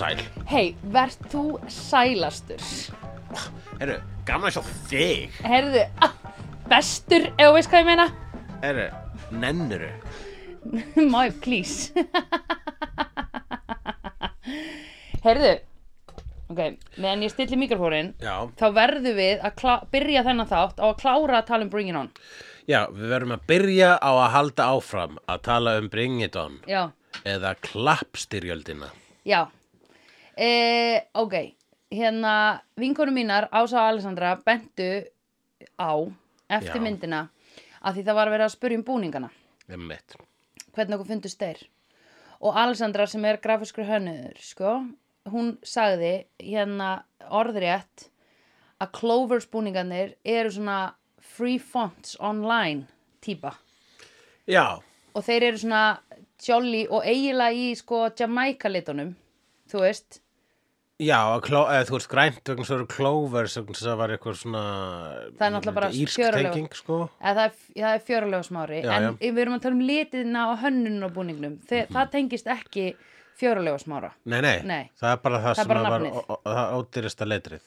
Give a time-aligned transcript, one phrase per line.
[0.00, 0.20] sæl?
[0.50, 2.64] Hei, verð þú sælastur?
[3.80, 3.96] Herru,
[4.28, 5.38] gaman að sjá þig.
[5.46, 6.14] Herðu, ah,
[6.70, 8.06] bestur, ef þú veist hvað ég meina?
[8.64, 8.88] Herru,
[9.44, 9.90] nennuru.
[11.00, 11.88] Ég, please.
[15.24, 15.52] Herðu,
[16.52, 16.60] ok,
[17.00, 20.96] meðan ég stilli mikrofórin, Já, þá verðum við að klá- byrja þennan þátt á að
[21.02, 22.10] klára að tala um Bring It On.
[22.68, 26.58] já, við verðum að byrja á að halda áfram að tala um Bring It On
[26.68, 26.82] Já,
[27.24, 28.88] eða klappstyrjöldina.
[29.28, 29.46] já.
[30.40, 30.52] E,
[31.20, 31.34] ok,
[31.92, 34.88] hérna, vinkonu mínar, Ása og Alessandra, bentu
[35.76, 35.92] á,
[36.48, 36.84] eftir Já.
[36.86, 37.20] myndina,
[37.84, 39.30] að því það var að vera að spyrja um búningana.
[39.70, 40.16] Einmitt.
[40.74, 41.60] hvernig okkur fundust þeir
[42.40, 44.74] og Alessandra sem er grafiskur hönnuður sko,
[45.30, 48.08] hún sagði hérna orðrétt
[48.80, 52.88] að Clovers búningarnir eru svona free fonts online
[53.20, 53.52] típa
[54.48, 54.80] Já,
[55.14, 55.84] og þeir eru svona
[56.40, 59.12] jolly og eiginlega í sko Jamaica litunum
[59.70, 60.22] þú veist
[61.00, 62.86] já, kló, eða, þú veist grænt vegna svo eru
[63.74, 64.62] þess að það var eitthvað svona
[65.38, 66.74] Það er náttúrulega bara fjörulegu.
[66.80, 66.98] sko.
[67.22, 67.54] það er,
[67.94, 69.12] er fjörulega smári Já, en já.
[69.32, 72.86] við erum að tala um litina og hönnun og búningnum Þe, það tengist ekki
[73.40, 74.82] fjörulega smára Nei, nei, Nei.
[75.00, 77.62] það er bara það, Það sem bara var ó- ó- ódýrista letrið.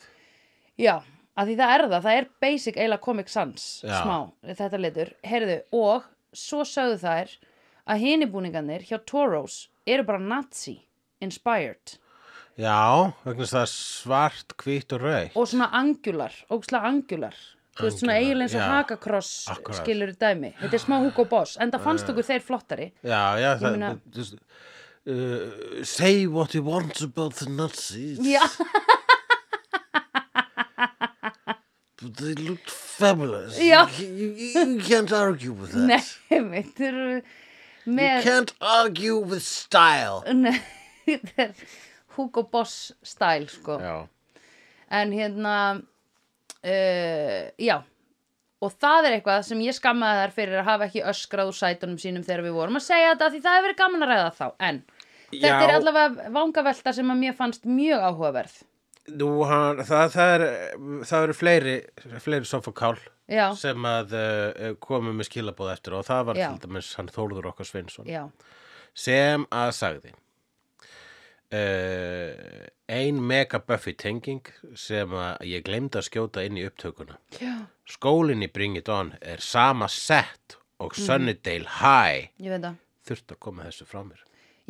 [0.77, 0.95] Já,
[1.37, 5.57] að því það er það, það er basic eiginlega Comic Sans smá, þetta litur, heyrðu,
[5.73, 7.33] og svo sögðu þær
[7.89, 9.57] að hinibúningarnir hjá Toros
[9.89, 10.77] eru bara Nazi
[11.21, 11.97] inspired
[12.59, 15.31] Já, vegna þess að svart, hvítt og rauð.
[15.35, 17.33] og svona angular, ógslag angular
[17.73, 19.31] þú veist svona Angular, eiginlega eins og hakakross
[19.79, 23.49] skilur dæmi, þetta er smá Hugo Boss en það fannst okkur þeir flottari Já, já,
[23.63, 23.79] það,
[24.13, 24.37] þú veist,
[25.09, 28.19] uh, say what you want about the Nazis.
[28.21, 28.45] Já,
[32.03, 33.57] But they looked fabulous.
[33.57, 33.87] Já.
[33.97, 36.03] You, you, you can't argue with that.
[36.29, 37.21] nei, mitt eru
[37.85, 40.21] You með can't argue with style.
[40.33, 40.59] Nei,
[41.07, 41.55] þetta er
[42.17, 43.79] Hugo Boss style sko.
[43.81, 44.07] Já.
[44.93, 45.55] en hérna
[46.63, 47.77] uh, já.
[48.63, 51.97] Og það er eitthvað sem ég skammaði þær fyrir að hafa ekki öskrað úr sætunum
[51.99, 54.45] sínum þegar við vorum að segja þetta því það hefur verið gaman að ræða þá
[54.69, 54.77] en
[55.33, 55.63] þetta Já.
[55.65, 58.61] er allavega vangavelta sem að mér fannst mjög áhugaverð.
[59.19, 60.45] Nú, hann, það, það, er,
[61.09, 61.75] það eru fleiri,
[62.23, 62.95] fleiri sofakál
[63.27, 67.49] já, sem að uh, komu með skilabóð eftir og það var til dæmis hann Þórður
[67.51, 68.07] okkar Sveinsson.
[68.07, 68.29] Já,
[68.95, 70.13] sem að sagði
[71.53, 74.41] uh, ein mega Buffy tenging
[74.79, 77.19] sem að ég glemdi að skjóta inn í upptökuna.
[77.39, 77.55] Já.
[77.89, 82.29] Skólinn í Bring It On er sama sett og Sunnydale High.
[83.03, 84.21] Þurft að koma þessu frá mér.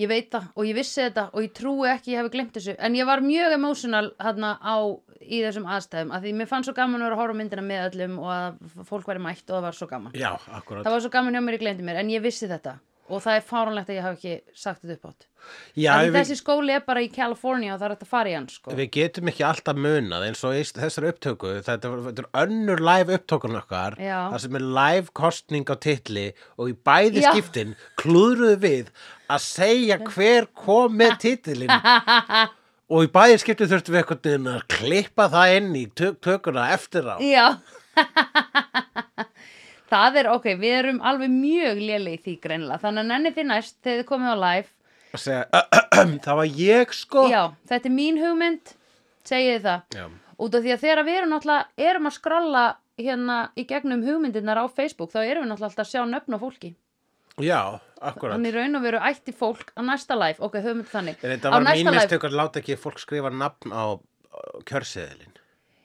[0.01, 2.73] Ég veit það og ég vissi þetta og ég trúi ekki ég hefði glemt þessu.
[2.81, 4.75] En ég var mjög emotional hérna á
[5.21, 7.83] í þessum aðstæðum að því mér fannst svo gaman að vera að horfa myndina með
[7.91, 10.15] öllum og að fólk væri mætt og það var svo gaman.
[10.17, 12.79] Já, Það var svo gaman hjá mér ég glemdi mér en ég vissi þetta
[13.13, 15.27] og það er fáránlegt að ég hafi ekki sagt þetta upp átt
[15.75, 18.71] við, þessi skóli er bara í California og það er fara í hann sko.
[18.77, 23.17] við getum ekki alltaf munað eins og þessar upptöku þetta, var- þetta er önnur live
[23.17, 24.19] upptökun okkar Já.
[24.31, 26.25] það sem er live kostning á titli
[26.57, 27.31] og í bæði Já.
[27.33, 28.91] skiptin klúðruðu við
[29.29, 31.75] að segja hver kom með titilin
[32.93, 37.03] og í bæði skiptin þurftum við eitthvað að klippa það inn í tök, tökuna eftir
[37.11, 37.47] á Já
[39.93, 43.49] Það er ok, við erum alveg mjög léli í því greinlega þannig að nenni þið
[43.51, 44.71] næst þegar þið komið á live.
[45.13, 45.63] Að segja,
[46.25, 47.25] það var ég sko.
[47.29, 48.71] Já, þetta er mín hugmynd
[49.29, 49.83] segið það.
[49.99, 50.05] Já.
[50.43, 52.63] út af því að þegar við erum náttúrulega erum að skrolla
[53.03, 56.39] hérna í gegnum hugmyndirnar á Facebook þá erum við náttúrulega alltaf að sjá nöfn á
[56.41, 56.71] fólki.
[57.41, 57.59] Já,
[58.01, 58.35] akkurat.
[58.35, 60.41] Þannig raun og veru ætti fólk á næsta live.
[60.41, 61.21] Ok, hugmynd þannig.
[61.21, 63.85] En þetta var mín næsta live, mistök að láta ekki fólk skrifa nafn á
[64.69, 65.37] kjörseðilin.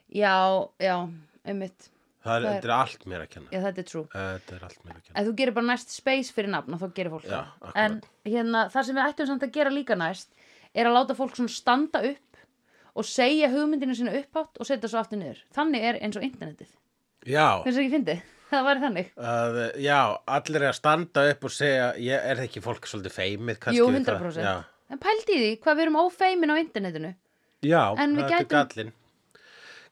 [0.09, 0.97] já, já,
[1.45, 1.91] einmitt
[2.29, 3.49] Það er, Það þetta er allt mér að kenna.
[3.55, 5.17] já, þetta er true Þetta er allt mér að kenna.
[5.23, 7.83] ef þú gerir bara næst space fyrir nafn og þá gerir fólk Já, það akkurat.
[7.85, 8.01] en
[8.33, 10.29] hérna, það sem við ættum samt að gera líka næst
[10.75, 12.43] er að láta fólk svona standa upp
[12.99, 16.73] og segja hugmyndinu sína upphátt og setja svo aftur niður þannig er eins og internetið
[17.29, 18.21] Já, finnst það ekki fyndið?
[18.51, 19.99] það væri þannig að, já,
[20.39, 23.81] allir er að standa upp og segja, ég, er það ekki fólk svolítið feimið kannski
[23.83, 24.23] Jú, við það?
[24.25, 24.55] 100% Já,
[24.95, 27.11] en pældi því hvað við erum ófeimin á internetinu
[27.69, 28.93] já En við er gætum-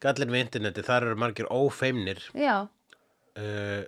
[0.02, 0.30] gallin.
[0.34, 3.82] Við interneti, þar eru margir ófeimnir uh,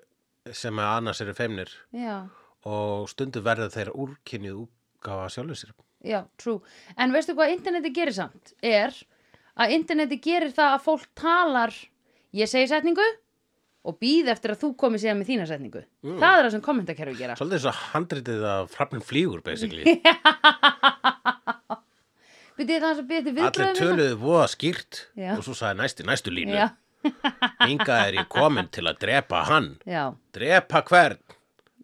[0.52, 2.22] sem að annars eru feimnir já,
[2.68, 5.72] og stundu verða þeir úrkynnið útgáfa sjálfur sér.
[6.04, 6.60] já, true
[6.96, 8.94] en veistu hvað interneti gerir samt er
[9.58, 11.74] að interneti gerir það að fólk talar
[12.38, 13.04] ég segi setningu
[13.88, 16.18] og býð eftir að þú komið síðan með þína setningu Mm.
[16.22, 19.82] það er það sem kommentakerfi gera Svolítið svo handritið að frafnin flýgur, basically.
[22.58, 25.32] Byrðið það sem byrðið Allir viðbröðum töluðu voða skýrt Já.
[25.36, 26.56] og svo sagði næsti, næstu línu.
[26.58, 26.68] Já,
[27.70, 29.68] Inga er ég komin til að drepa hann.
[29.86, 31.20] já, Drepa hvern?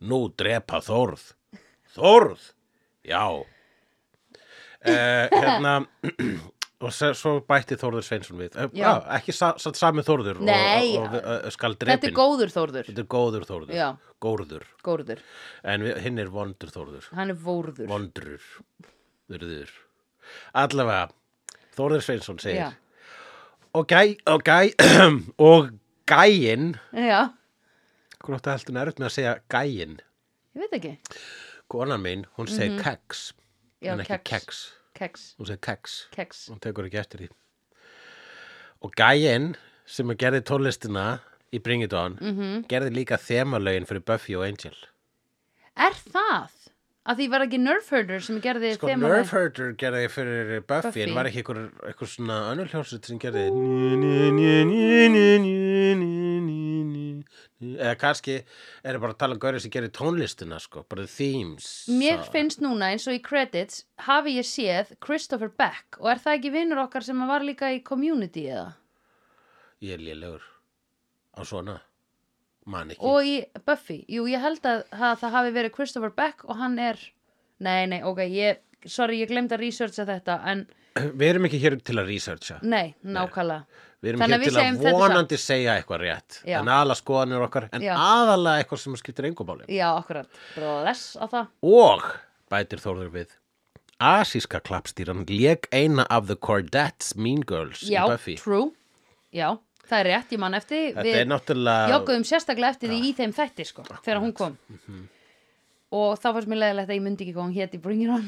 [0.05, 1.29] Nú drepa Þórð.
[1.95, 2.49] Þórð?
[3.07, 3.45] Já uh,
[5.39, 5.77] Hérna
[6.85, 8.91] Og svo bætti Þórður Sveinsson við uh, Já.
[9.17, 10.97] Ekki sa, sa, sami Þórður og- Nei.
[10.99, 12.91] og, og, uh, skal Þetta drepin er góður Þórður.
[12.91, 13.87] Þetta er góður Þórður Já.
[14.25, 15.23] Góður Góður.
[15.73, 17.89] En við, hinn er vondur Þórður Hann er vórður.
[17.89, 18.45] Vondrur
[19.31, 19.73] Þurður
[20.55, 21.09] Allavega
[21.77, 22.71] Þórður Sveinsson segir Já.
[23.75, 24.75] Og gæ Og gæ
[25.51, 25.71] Og
[26.11, 27.31] gæinn Já,
[28.25, 29.97] það heldur erut með að segja gæinn
[30.55, 30.93] ég veit ekki.
[31.69, 33.87] Konan mín, hún segir keks Mhm.
[33.89, 34.31] Já, en ekki keks.
[34.41, 34.59] keks.
[34.95, 35.23] Keks.
[35.39, 36.39] Hún segir keks Keks.
[36.49, 37.29] Hún tekur ekki eftir því
[38.85, 39.55] Og gæinn
[39.87, 41.19] sem að gerði tónlistina
[41.53, 42.39] í Bring It On Mhm.
[42.41, 42.67] -hmm.
[42.69, 44.77] gerði líka þemalögin fyrir Buffy og Angel
[45.77, 46.64] Er það?
[47.05, 51.03] að því var ekki Nerf Herder sem gerði sko Nerf Herder gerði fyrir Buffy, Buffy.
[51.05, 53.45] en var ekki eitthvað, eitthvað svona önnul hljómsveit sem gerði
[57.75, 61.69] eða kannski er það bara að tala um gauri sem gerði tónlistina sko, bara themes
[61.93, 62.33] mér svo.
[62.35, 66.55] finnst núna eins og í credits hafi ég séð Christopher Beck og er það ekki
[66.55, 68.75] vinnur okkar sem var líka í community eða?
[69.85, 70.45] ég er liðlegur
[71.37, 71.79] á svona
[72.65, 73.35] Og í
[73.67, 77.01] Buffy, jú ég held að það, það hafi verið Christopher Beck og hann er,
[77.61, 80.65] nei nei ok, ég, sorry ég glemd að researcha þetta en
[81.19, 82.61] við erum ekki hér til að researcha.
[82.63, 83.83] Nei, nákvæmlega.
[84.05, 86.59] við erum hér til að vonandi segja eitthvað rétt Já.
[86.61, 91.51] en aðla skoðanir okkar en aðalega eitthvað sem skiptir engumáli Já, akkurat, bless á það.
[91.75, 92.07] Og,
[92.53, 93.37] bætir Þórður við,
[94.05, 98.05] asíska klappstýran lék eina af The Cordettes Mean Girls Já,
[98.41, 98.71] true,
[99.35, 99.57] já,
[99.89, 101.91] það er rétt, ég man eftir Þetta er náttúrulega...
[101.95, 104.57] Jókuðum sérstaklega eftir því í þeim þætti sko, þegar hún kom.
[104.73, 105.05] Mhm.
[105.95, 108.25] og þá fannst mér leðilegt að ég myndi ekki hvað hún héti Bring It On.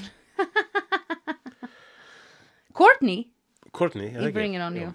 [2.77, 3.27] Courtney?
[3.73, 4.93] Courtney, í Bring It On, jú.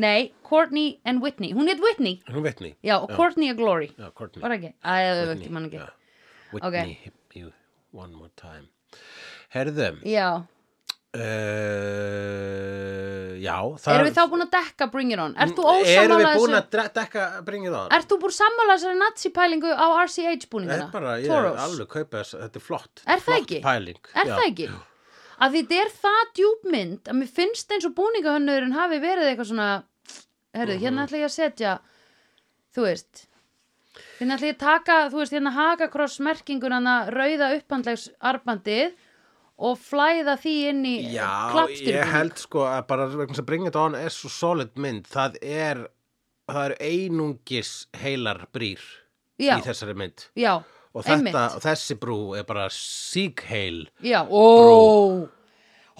[0.00, 1.52] Nei, Courtney and Whitney.
[1.52, 2.76] Hún hétt Whitney, Hún Whitney.
[2.82, 3.90] já, og Courtney a Glory.
[3.98, 4.42] Já, Courtney.
[4.42, 4.72] var það ekki?
[4.82, 5.86] Æ, ég veit ekki, mann ekki.
[6.52, 7.52] Whitney, hip you
[7.92, 8.68] one more time.
[9.54, 10.42] Herðu, Já,
[11.10, 11.18] uh,
[13.40, 13.56] já,
[13.90, 15.32] erum við þá búin að dekka Bring It On?
[15.40, 16.66] Erum við búin að
[16.98, 17.88] dekka Bring It On?
[17.96, 20.86] Ert þú búin sammála þessari nazi-pælingu á RCH Þetta búningina?
[20.86, 22.94] er bara, ég er alveg kaupa þess, þetta er flott.
[23.06, 23.58] Er það flott ekki?
[23.66, 24.00] pæling.
[24.14, 24.34] Er Já.
[24.36, 24.68] það ekki?
[25.40, 29.50] Að því þetta er það djúpmynd að mér finnst eins og búningahönnurinn hafi verið eitthvað
[29.54, 29.68] svona
[30.54, 30.82] herru, Mhm.
[30.84, 31.72] hérna ætla ég að setja
[32.76, 33.26] þú veist
[34.20, 38.92] hérna ætla ég að taka, þú veist, hérna hakakross merkinguna rauða upphandlegs arbandið
[39.60, 43.66] og flæða því inn í Já, klappstýrbúning ég held sko að bara vegna sem Bring
[43.68, 45.82] It On er svo solid mynd, það er
[46.50, 48.80] það er einungis heilar brýr
[49.40, 49.54] Já.
[49.58, 50.24] í þessari mynd.
[50.36, 50.54] Já,
[50.92, 51.34] og einmitt.
[51.34, 55.28] þetta, og þessi brú er bara sígheil Já, ó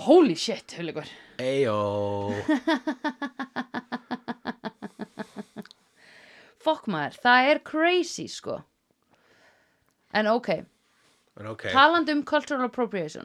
[0.00, 1.04] Holy shit, huligur
[1.40, 1.76] Eyjó.
[6.60, 8.58] Fokk maður, það er crazy sko.
[10.12, 10.48] En ok.
[11.40, 13.24] En ok, talandi um cultural appropriation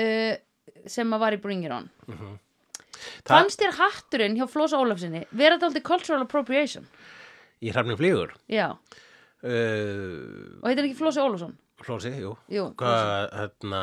[0.00, 1.88] uh, sem að var í Bring It On.
[2.10, 6.86] Það- fannst þér hatturinn hjá Flósa Ólafsinni vera þetta aldrei cultural appropriation?
[7.64, 8.32] Í hrafnum flýgur?
[8.48, 11.54] Já, uh, og heitir hann ekki Flósi Ólafsson?
[11.80, 13.82] Flósi, jú, Jú, Hvað, hérna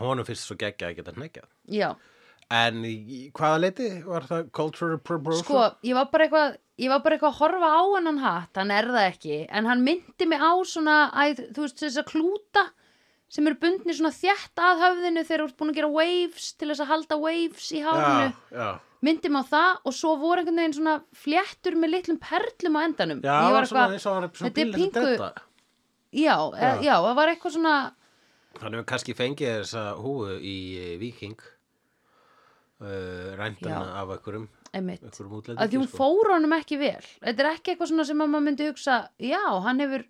[0.00, 1.92] honum finnst svo geggja að geta hnekjað já,
[2.52, 5.46] En í hvaða leiti var það cultural appropriation?
[5.46, 8.70] sko, ég var bara eitthvað ég var bara eitthvað að horfa á hennan hatt hann
[8.76, 12.66] er það ekki, en hann myndi mig á svona, æ, þú veist, þess að klúta
[13.32, 16.68] sem eru bundni svona þjætt að höfðinu þegar þú ert búin að gera waves til
[16.68, 18.32] þess að halda waves í hárinu.
[18.52, 18.70] Já, já
[19.02, 20.92] myndi mig á það og svo voru einhvern veginn svona
[21.24, 23.22] fléttur með litlum perlum á endanum.
[23.24, 25.16] Já, ég var var svona eitthvað, er svona þetta er pingu-
[26.12, 26.70] já, já.
[26.86, 27.74] já, það var eitthvað svona
[28.52, 31.38] Þannig við kannski fengið þessa húfu í eh, Viking
[32.84, 34.02] uh, rændana Já.
[34.02, 35.96] af einhverjum, einhverjum að því hún sko.
[35.96, 37.00] fór honum ekki vel.
[37.24, 40.04] Þetta er ekki eitthvað svona sem að maður myndi hugsa já, hann hefur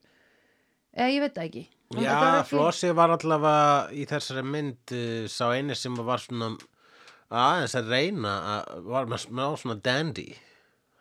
[0.93, 1.64] eða ég veit það ekki
[2.01, 6.55] Já, Flossi var allavega í þessari mynd uh, sá eini sem var svona
[7.33, 10.31] aðeins að reyna að var með smá svona dandy.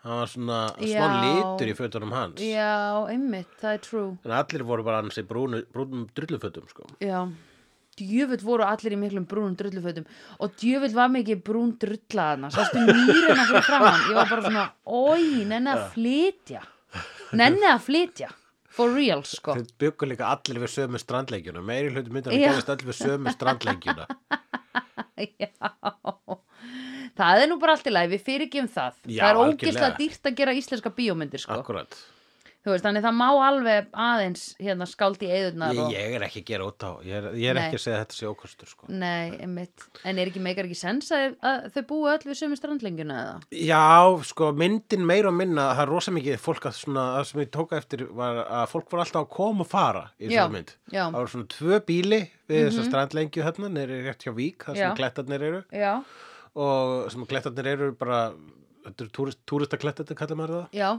[0.01, 1.05] Hann var svona smá Já.
[1.21, 2.41] litur í fötunum hans.
[2.41, 4.09] Já, einmitt, það er true.
[4.25, 6.87] En allir voru bara annars í brúnu, brúnum drullufötum sko.
[7.03, 7.19] já,
[8.01, 10.07] djöfull voru allir í miklum brúnum drullufötum.
[10.41, 15.45] Og djöfull var mikið brún drullaðna sástu nýrina fyrir framann ég var bara svona, oi,
[15.45, 16.63] nenni að flytja.
[17.37, 18.31] Nenni að flytja
[18.71, 19.57] for real, sko.
[19.57, 22.39] Þeir byggu líka allir við sömu strandleikjuna meiri hluti myndar Já.
[22.39, 24.07] að gefast allir við sömu strandleikjuna
[25.21, 25.51] Já,
[27.19, 28.95] það er nú bara allt í lagi, við fyrirgjum það.
[29.05, 31.59] Já, það er ógislega dýrt að gera íslenska bíómyndir, sko.
[31.61, 31.99] Akkurat
[32.61, 36.43] þú veist, þannig það má alveg aðeins hérna skáld í eðurnar Ég, ég er ekki
[36.43, 38.69] að gera út á, ég er, ég er ekki að segja að þetta sé ókostur
[38.69, 38.89] sko.
[38.93, 42.59] Nei, einmitt, en er ekki meikar ekki sens að, að þau búi öll við sömu
[42.59, 43.35] strandlenguna eða?
[43.65, 43.81] Já,
[44.29, 47.51] sko, myndin meira og minna, það er rosa mikið fólk að svona, það sem ég
[47.57, 50.75] tóka eftir var að fólk voru alltaf að koma og fara í þessari mynd.
[50.93, 51.03] já.
[51.07, 54.97] Það voru svona tvö bíli við þessa strandlengju hérna, nýri rétt hjá Vík, það sem
[55.01, 55.93] klettarnir eru Já,
[56.61, 58.21] og sem klettarnir eru bara,
[59.15, 60.75] túristaklettarnir, kallar maður það.
[60.75, 60.89] já,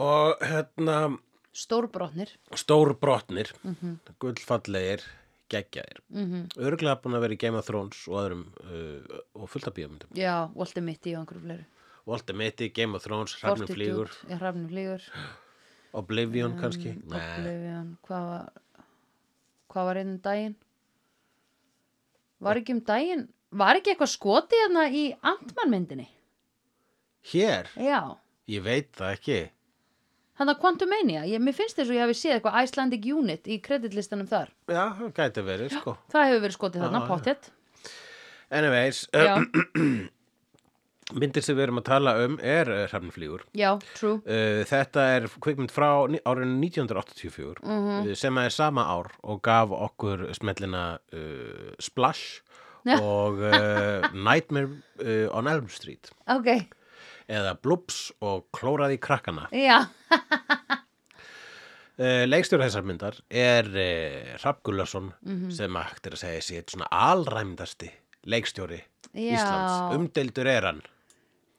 [0.00, 1.18] Og hérna,
[1.52, 3.98] stórbrotnir stór brotnir, Mhm.
[4.18, 5.02] gullfallegir,
[5.50, 5.98] geggjaðir.
[6.10, 6.48] Mm -hmm.
[6.56, 10.08] Örglega búin að vera í Game of Thrones og öðrum, uh, og fullt af bíómyndum.
[10.14, 11.64] Já, Walter Mitty og einhverju fleiri
[12.06, 15.02] Walter Mitty, Game of Thrones, Hrafnum flýgur, Já, Hrafnum flýgur
[15.94, 16.94] Oblivion kannski.
[17.04, 17.38] Nei.
[17.38, 18.52] Oblivion, hvað var
[19.70, 20.54] hvað var einn um daginn
[22.40, 26.08] var ekki um daginn var ekki eitthvað skoti hérna í Antman myndinni
[27.32, 28.16] Hér, já,
[28.48, 29.50] ég veit það ekki.
[30.40, 33.58] Hann að Quantumania ég, mér finnst þess að ég hafi séð eitthvað Icelandic Unit í
[33.64, 35.96] kreditlistanum þar Já, það gæti verið, sko.
[36.14, 37.10] það hefur verið skotið þarna, Já, já.
[37.12, 37.52] pottet
[38.52, 39.36] Anyways, já,
[41.20, 43.42] myndir sem við erum að tala um er Hrafnflýgur.
[43.56, 45.88] já, true Uh, þetta er kvikmynd frá
[46.24, 52.40] árinu 1984 uh, sem er sama ár og gaf okkur smellina uh, Splash
[52.88, 52.96] Já.
[53.00, 56.48] og uh, Nightmare on Elm Street ok,
[57.32, 59.48] eða Bloops og Klóraði krakkana.
[59.52, 59.80] já,
[62.02, 65.50] Uh, leikstjóra þessar myndar er uh, Hrafn Gullarsson Mhm.
[65.52, 67.90] sem hægt er að segja sér svona alræmdasti
[68.32, 68.78] leikstjóri
[69.12, 69.36] Já.
[69.36, 69.94] Íslands.
[69.98, 70.80] Umdeildur er hann.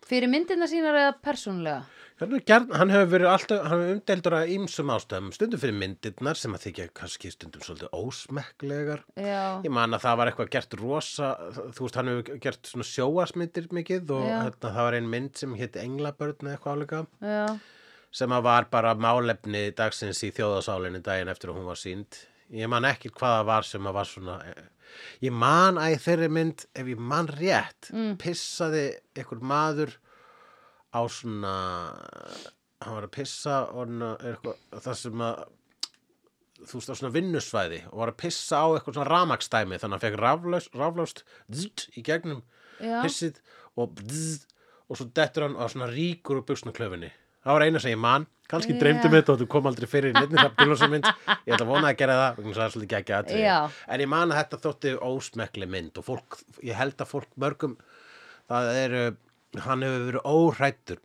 [0.09, 1.83] fyrir myndina sínar eða persónulega
[2.21, 6.65] Hann, hefur verið alltaf, hann hefur umdeildur að ýmsum ástæðum, stundum fyrir myndirnar sem að
[6.67, 9.01] þykja kannski stundum svolítið ósmekklegar.
[9.17, 11.31] já, Ég man að það var eitthvað gert rosa,
[11.73, 15.55] þú veist, hann hefur gert svona sjóasmyndir mikið og hérna, það var ein mynd sem
[15.59, 17.57] hétt Englabörn eða eitthvað álega já,
[18.13, 22.21] sem að var bara málefni dagsins í þjóðasálinni daginn eftir að hún var sínd.
[22.53, 24.37] Ég man ekki hvað það var sem að var svona,
[25.25, 28.15] ég man að í þeirri mynd, ef ég man rétt, Mm.
[28.21, 28.85] pissaði
[29.17, 29.95] einhver maður
[30.93, 31.55] á svona,
[32.83, 35.43] hann var að pissa og er eitthvað, það sem að,
[36.63, 39.95] þú veist, á svona vinnusvæði og var að pissa á eitthvað svona ramakstæmi þannig að
[39.97, 42.43] hann fekk raflaust, raflaust zzzt, í gegnum
[42.77, 43.01] Já.
[43.01, 43.41] pissið
[43.79, 44.47] og bzzzt,
[44.87, 47.09] og svo dettur hann á svona ríkur úr buksnaklöfinni.
[47.43, 48.79] Það var eina sem ég man, kannski Já.
[48.79, 51.71] dreymdi mig þetta og þú kom aldrei fyrir í nefnir það bílósamynd, ég ætla að
[51.73, 53.41] vona að gera það, þess að það er svolítið aðrið.
[53.41, 53.57] Já.
[53.89, 57.75] En ég man að þetta þótti ósmekli mynd og fólk, ég held að fólk mörgum,
[58.51, 59.17] það er, uh,
[59.61, 61.01] hann hefur verið óhrættur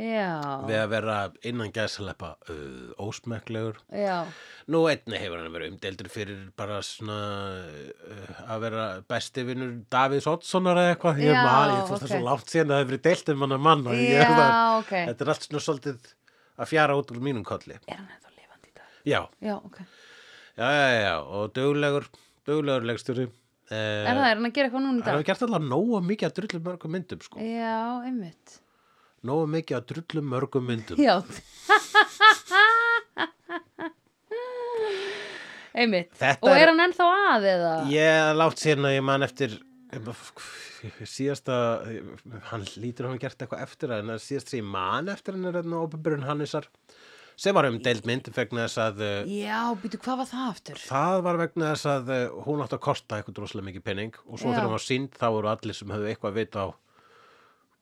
[0.00, 0.28] já,
[0.68, 1.16] við að vera
[1.50, 3.80] innan gæðsalepa uh, ósmeklegur.
[3.92, 4.22] já,
[4.70, 7.16] Nú einni hefur hann verið umdeildur fyrir bara svona
[7.58, 11.20] uh, að vera besti vinnur Davíðs Oddssonar eða eitthvað.
[11.24, 12.06] Ég veist það er ok.
[12.14, 14.30] svo langt síðan að það hefur verið deilt um hann að mann og ég er
[14.30, 14.94] það, ok.
[15.10, 16.14] þetta er allt svona svolítið
[16.60, 17.76] að fjara út úr mínum kolli.
[17.86, 19.78] er hann eða lifandi í dag Já, já, ok,
[20.60, 22.08] já, já, já, og duglegur,
[22.46, 23.28] duglegur leikstjóri.
[23.70, 25.62] Uh, er það, er hann að gera eitthvað núna í Hann hefur dag gert alltaf
[25.70, 27.38] nógu mikið að drullum mörgum myndum, sko.
[27.38, 27.76] já,
[28.08, 28.56] einmitt.
[29.30, 30.96] Nógu mikið að drullum mörgum myndum.
[30.98, 31.14] já.
[35.80, 36.10] Einmitt.
[36.18, 37.74] Þetta og er- er hann ennþá að eða?
[37.94, 39.54] Ég látt sérna ég man eftir
[41.04, 41.54] síðasta
[42.50, 45.36] hann lítur að hafa gert eitthvað eftir það en það síðast sem ég man eftir
[45.36, 46.66] hann er hérna óbyrjun Hannesar
[47.40, 50.82] sem var um deild mynd vegna þess að uh, já, býtu, hvað var það aftur?
[50.90, 54.36] það var vegna þess að uh, hún átti að kosta eitthvað droslega mikið penning og
[54.36, 54.58] svo Já.
[54.58, 56.68] þegar hún var sínd þá voru allir sem höfðu eitthvað að vita á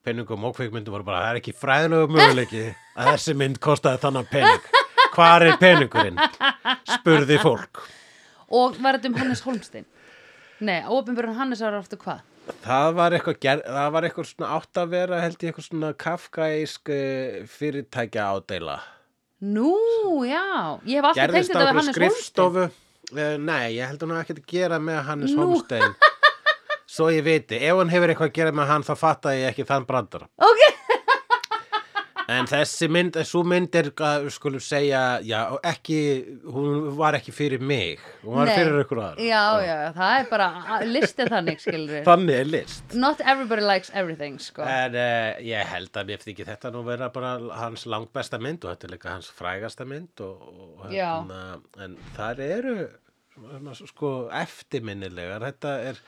[0.07, 4.31] penningum og kveikmyndum voru bara það er ekki fræðilegu möguleiki að þessi mynd kostaði þannig
[4.31, 4.69] penning
[5.19, 6.21] hvar er penningurinn
[6.95, 7.83] spurði fólk.
[8.55, 9.87] Og var þetta um Hannes Holmstein?
[10.65, 12.23] Nei, ópenbjörn Hannes var aftur hvað?
[12.65, 16.93] Það var eitthvað, það var eitthvað svona átt að vera held ég eitthvað svona kafkaísk
[16.95, 18.79] uh, fyrirtækja ádeila.
[19.41, 19.73] Nú,
[20.27, 20.45] já,
[20.89, 22.69] ég hef alltaf tengt þetta við Hannes Holmstein skrifstofu.
[23.09, 25.45] Uh, nei, ég held hún hafa ekkert að gera með Hannes Nú.
[25.47, 25.95] Holmstein.
[26.99, 29.67] Svo ég viti, ef hann hefur eitthvað að gera með hann þá fatta ég ekki
[29.69, 30.29] þann brandara.
[30.41, 30.63] ok,
[32.29, 33.87] En þessi mynd, svo mynd er,
[34.35, 35.39] skulum segja, já,
[35.71, 35.99] ekki,
[36.45, 38.03] hún var ekki fyrir mig.
[38.21, 38.53] Hún var Nei.
[38.59, 39.25] fyrir ykkur aðra.
[39.25, 42.95] já, já, það er bara listið þannig, skilur Þannig er list.
[43.01, 47.09] not everybody likes everything, sko En uh, ég held að mér þykir þetta nú vera
[47.17, 47.33] bara
[47.63, 50.45] hans langbesta mynd og þetta er líka hans frægasta mynd og,
[50.85, 51.15] og Já.
[51.23, 51.43] hérna,
[51.87, 52.77] en þar eru
[53.89, 56.01] sko eftirminnilegar, þetta er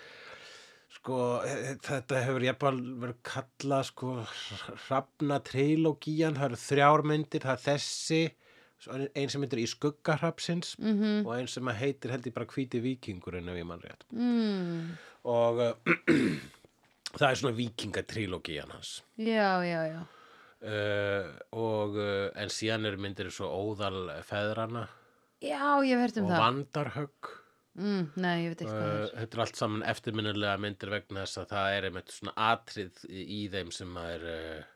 [1.01, 4.11] sko, eh, þetta hefur ég bara verið kallað sko
[4.87, 8.21] hrafna trilógían, það eru þrjár myndir, það er þessi
[8.81, 11.01] svo ein sem myndir í skuggarhrapsins Mhm.
[11.01, 11.27] -hmm.
[11.27, 14.97] og ein sem að heitir held ég bara hvíti vikingurinn ef ég mann rétt mm.
[15.25, 15.73] og uh,
[17.19, 20.01] það er svona vikingatrilógían hans já, já, já
[20.65, 24.89] uh, og uh, en síðan eru myndir svo óðal feðrana
[25.41, 27.31] Já, ég hef heyrt um og það vandarhögg
[27.81, 29.15] mm, Nei, ég veit ekki hvað það er.
[29.21, 33.41] Þetta er allt saman eftirminnilega myndir vegna þess að það er einmitt svona atrið í,
[33.55, 34.69] þeim sem er uh,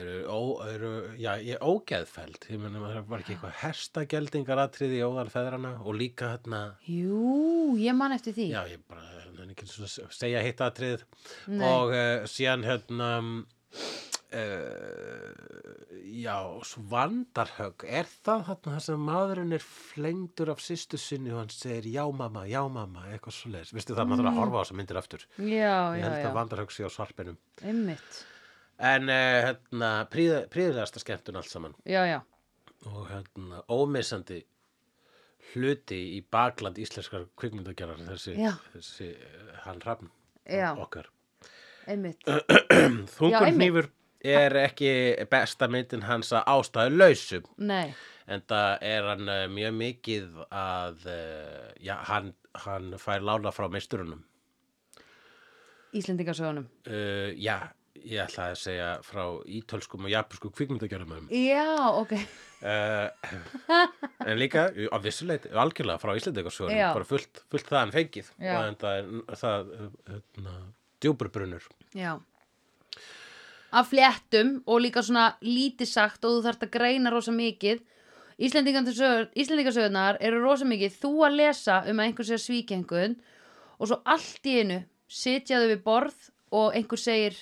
[0.00, 5.00] eru, ó, eru já, ég ógeðfæld ég meina það var ekki eitthvað hestageldingar atrið í
[5.06, 6.60] óðalfeðrana og líka hérna
[6.90, 8.50] Jú, ég man eftir því.
[8.54, 9.08] Já, ég bara,
[9.38, 11.06] nenni ekki svona að segja hitt atrið.
[11.50, 11.64] Nei.
[11.66, 13.10] og uh, síðan hérna
[14.30, 15.32] Uh,
[16.22, 21.40] já, svo vandarhögg er það þarna þar sem maðurinn er flengdur af sýstu sinni og
[21.40, 24.54] hann segir já mamma, já mamma, eitthvað svo leis veistu það, maður þarf að horfa
[24.54, 25.26] á þessa myndir aftur.
[25.34, 25.50] Mm.
[25.50, 28.22] Já, ég held já, að vandarhögg sé á svarpinum einmitt.
[28.92, 31.76] En uh, hérna, príð, príðilegasta skemmtun allt saman.
[31.82, 32.20] Já, já,
[32.86, 34.44] og hérna, ómissandi
[35.50, 38.38] hluti í bakland íslenskar kvikmyndagerðar þessi,
[38.76, 40.14] þessi uh, hann rafn
[40.78, 41.10] okkar.
[41.90, 42.22] Einmitt.
[43.18, 43.96] Þungur einmitt.
[44.20, 44.92] Er ekki
[45.30, 47.42] besta myndin hans að ástæðu lausu.
[47.64, 47.92] Nei,
[48.30, 52.32] en það er hann uh, mjög mikið að uh, já, hann,
[52.66, 54.22] hann fær lána frá meisturunum.
[55.96, 56.68] Íslendingasögunum.
[56.86, 57.72] Uh, já,
[58.04, 61.26] ég ætla að segja frá ítölskum og japanskum kvikmyndagerðum.
[61.34, 62.14] Já, ok.
[62.60, 63.08] Uh,
[64.28, 66.90] en líka á vissuleit, algjörlega frá Íslendingasögunum Já.
[66.92, 68.34] bara fullt, fullt það hann fengið.
[68.36, 68.58] Já.
[68.60, 69.70] og það er það,
[70.10, 70.58] hérna,
[71.00, 72.18] djúburbrunnur Já
[73.72, 77.82] Af fléttum og líka svona lítið sagt og þú þarft að greina rosa mikið.
[78.40, 80.96] Íslendingasögurnar eru rosa mikið.
[81.02, 83.16] Þú að lesa um að einhver segja svíkengun
[83.78, 87.36] og svo allt í einu sitjaðu við borð og einhver segir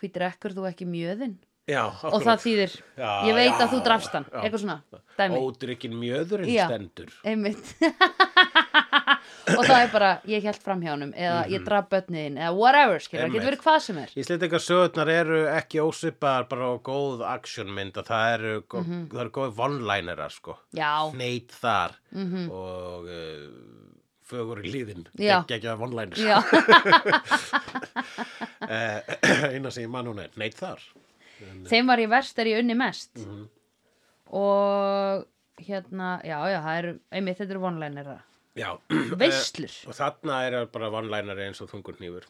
[0.00, 1.36] hví drekkur þú ekki mjöðin
[1.70, 4.26] já, og það þýðir Já, ég veit já, að þú drafst hann.
[4.42, 4.76] eitthvað svona,
[5.16, 5.38] dæmi.
[5.40, 6.66] Ódrykkin mjöðurinn Já.
[6.68, 7.14] stendur.
[7.24, 7.64] Einmitt
[9.46, 11.50] og það er bara, ég held fram hjá honum eða Mhm.
[11.54, 15.40] ég draf bönniðin eða whatever, skilur, það getur verið hvað sem er Íslendingar sögurnar eru
[15.52, 19.08] ekki ósvipaðar bara á góð actionmynd og það eru, gó, Mhm.
[19.12, 20.58] það eru góð vonlænerar sko.
[20.74, 21.90] já, Neitt þar
[22.50, 23.48] og uh,
[24.24, 25.04] fögur í líðin.
[25.12, 25.20] Mhm.
[25.20, 25.42] Já.
[25.44, 26.16] Ekki ekki að vonlænir.
[26.16, 26.40] já,
[29.54, 30.80] Eina sem ég man hún er, neitt þar.
[31.68, 33.48] þeim var ég verst er ég unni mest Mhm.
[34.32, 35.26] og
[35.60, 38.18] hérna, já, já, það eru einmitt, þetta eru vonlænir Já.
[39.18, 42.26] Veislur og þarna eru bara vonlænari eins og þungur hnífur.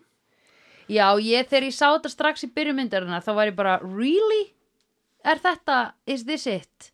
[0.89, 4.53] já, ég, þegar ég sá þetta strax í byrjumyndarinnar þá var ég bara, really?
[5.25, 6.91] er þetta, is this it?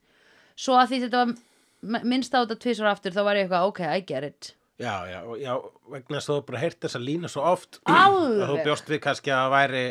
[0.59, 3.81] svo að því þetta var minnst á þetta tvisvar aftur þá var ég eitthvað, ok,
[3.87, 5.53] I get it Já, já, já,
[5.93, 8.38] vegna þess að þú bara heyrt þessa lína svo oft Alveg.
[8.45, 9.83] að þú bjóst við kannski að væri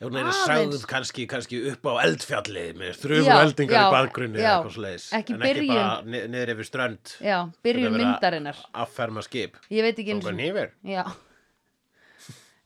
[0.00, 4.54] hún er sagð kannski, kannski upp á eldfjalli með þrjumur Já, eldingar í baðgrunni já.
[4.72, 5.76] sleiðis Ekki en ekki byrjun.
[5.76, 7.14] bara ni- niður yfir strönd.
[7.20, 8.56] Já, verið myndarinnar.
[8.74, 9.56] afferma skip.
[9.70, 11.04] Ég veit ekki hnífur já,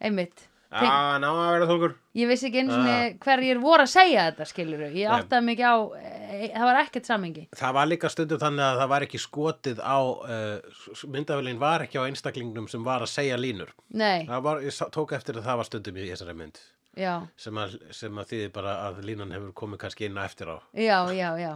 [0.00, 0.48] einmitt.
[0.74, 0.90] Já,
[1.22, 1.92] ná að vera þungur.
[2.18, 2.78] Ég vissi ekki einu Ah.
[2.82, 7.06] sinni hverjir voru að segja þetta skiluru, ég áttaði mikið á e, það var ekkert
[7.06, 10.58] samengi Það var líka stundum þannig að það var ekki skotið á uh,
[11.06, 13.70] myndavélin var ekki á einstaklingnum sem var að segja línur.
[13.90, 16.58] Nei, var, ég tók eftir að það var stundum í þessari mynd
[16.98, 20.52] já, sem að, sem að þýði bara að línan hefur komið kannski inn á eftir
[20.54, 20.58] á.
[20.72, 21.52] Já, já, já.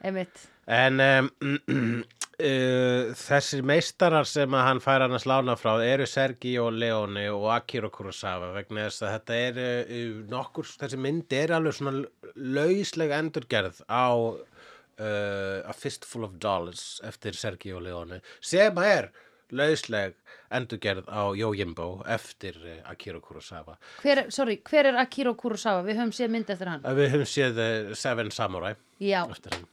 [0.00, 6.52] Einmitt, En um, uh, þessir meistarar sem að hann fær annars lána frá eru Sergi
[6.62, 11.56] og Leone og Akira Kurosawa vegna þess að þetta er uh, nokkur, þessi mynd er
[11.56, 12.04] alveg svona
[12.36, 19.10] lausleg endurgerð á uh, A Fistful of Dollars eftir Sergi og Leone sem er
[19.52, 20.14] lausleg
[20.50, 23.76] endurgerð á Yojimbo eftir uh, Akira Kurosawa.
[24.02, 27.10] hver, er- sorry, hver er Akira Kurosawa, við höfum séð mynd eftir hann Uh, Við
[27.14, 29.22] höfum séð uh, Seven Samurai já,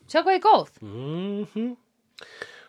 [0.08, 1.76] sjá hvað er góð Mhm.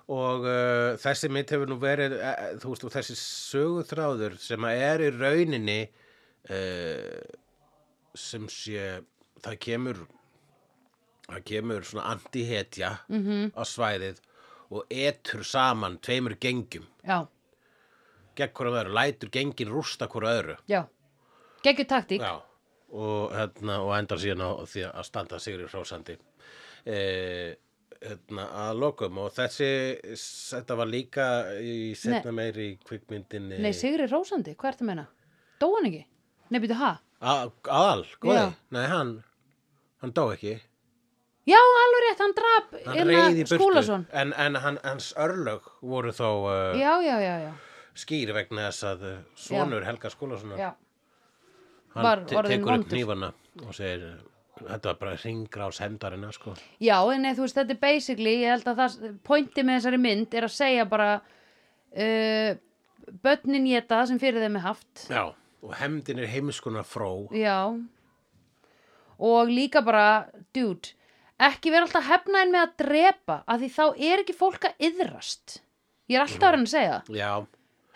[0.09, 5.11] Og uh, þessi mynd hefur nú verið, uh, þú veist, þessi söguþráður sem er í
[5.13, 5.81] rauninni
[6.49, 7.35] uh,
[8.17, 9.03] sem sé,
[9.45, 10.01] það kemur,
[11.29, 13.53] það kemur svona antihetja -hmm.
[13.53, 14.23] á svæðið
[14.71, 17.23] og etur saman tveimur gengjum, já,
[18.39, 20.57] gegn hverju öðru, lætur gengin rústa hverju öðru.
[20.69, 20.83] já,
[21.65, 22.21] geggjur taktík.
[22.23, 22.35] Já,
[22.93, 26.19] og, hérna, og endar síðan á því að standa sigri hrósandi.
[26.89, 26.99] E,
[28.01, 29.71] hérna, að lokum og þessi,
[30.15, 31.27] þetta var líka
[31.61, 33.59] í setna meiri í kvikmyndinni.
[33.61, 35.07] Nei, Sigri Rósandi, hvað ertu að menna?
[35.59, 36.05] dó hann ekki?
[36.51, 36.93] nei, byrju, ha?
[37.21, 39.09] A- aðal, góði, nei hann
[40.01, 40.55] hann dó ekki,
[41.49, 42.35] já, alveg rétt, hann
[43.33, 43.57] í burtu.
[43.57, 44.07] Skúlason.
[44.13, 47.53] En, en hann, hans örlög voru þó uh, já, já, já, já,
[47.99, 50.61] skýr vegna þess að uh, sonur Helga Skúlasonar.
[50.61, 50.71] Já.
[51.95, 53.33] hann var tekur upp nýfana
[53.65, 54.05] og segir
[54.59, 56.55] þetta var bara ringrás hendarina sko.
[56.83, 60.01] Já, en nei, þú veist, þetta er basically, ég held að það, pointi með þessari
[60.03, 61.11] mynd er að segja bara,
[62.05, 62.51] uh,
[63.25, 65.05] börnin geta það sem fyrir þeim er haft.
[65.07, 65.23] Já,
[65.63, 67.59] og hemdin er heimskuna fró Já.
[69.19, 70.95] Og líka bara, dude
[71.39, 75.61] Ekki vera alltaf hefnaðin með að drepa af því þá er ekki fólk að yðrast
[76.09, 77.17] Ég er alltaf að reyna að segja það.
[77.21, 77.31] Já,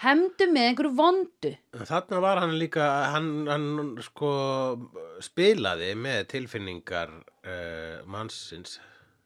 [0.03, 1.51] Hemdu með einhverju vondu.
[1.79, 3.67] En þarna var hann líka hann, hann
[4.03, 4.31] sko
[5.23, 8.81] spilaði með tilfinningar uh, mannsins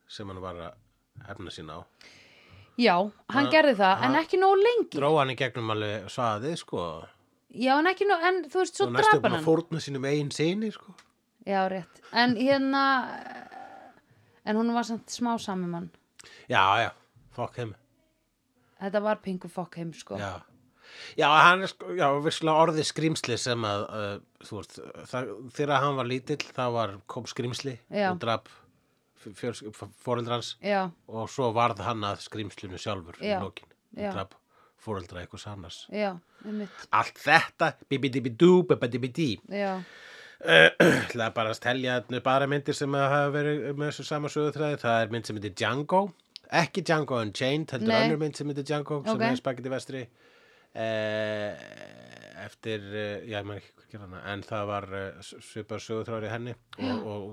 [0.06, 1.80] sem hann var að hefna sín á.
[2.76, 2.96] Já,
[3.32, 4.98] hann Ha- gerði það, en ha- ekki nógu lengi.
[4.98, 6.84] dró hann í gegnum alveg svaðið sko.
[7.56, 9.80] Já, en ekki nógu, en þú veist, svo og næstu drapa búin hann að fórna
[9.80, 10.92] sínum eigin sinni sko.
[11.46, 12.02] Já, rétt.
[12.12, 12.84] En hérna
[14.46, 15.90] En hún var samt smá sami mann
[16.50, 16.90] já, já,
[17.34, 17.74] fokk heim
[18.76, 20.18] Þetta var pingu fokk heim, sko.
[20.20, 20.42] Já,
[21.16, 24.80] já, hann er sko, já, virkilega orðið skrýmsli sem að, uh, þú veist,
[25.56, 28.10] þegar hann var lítill, þá var, kom skrýmsli Já.
[28.12, 28.50] og draf
[30.04, 34.12] fóreldrans Já, og svo varð hann að skrýmslinu sjálfur í lokin, Já.
[34.12, 34.36] draf
[34.86, 35.80] fóreldra eitthvað annars.
[35.90, 36.12] já,
[36.44, 36.84] einmitt.
[36.94, 39.30] Allt þetta, bibidibidú, bibidibidí.
[39.50, 39.80] Já,
[41.16, 44.78] Það er bara að stelja bara myndir sem hafa verið með þessu sama sögutræði.
[44.82, 46.00] Það er mynd sem heitir Django,
[46.60, 49.24] ekki Django Unchained, heldur önnur mynd sem heitir Django sem Ok.
[49.30, 50.02] er spagetti vestri.
[50.76, 51.56] Eh,
[52.44, 56.26] eftir, eh, já, ég maður ekki hvað gera hana, en það var eh, svipað sögutræður
[56.28, 57.30] í henni og, og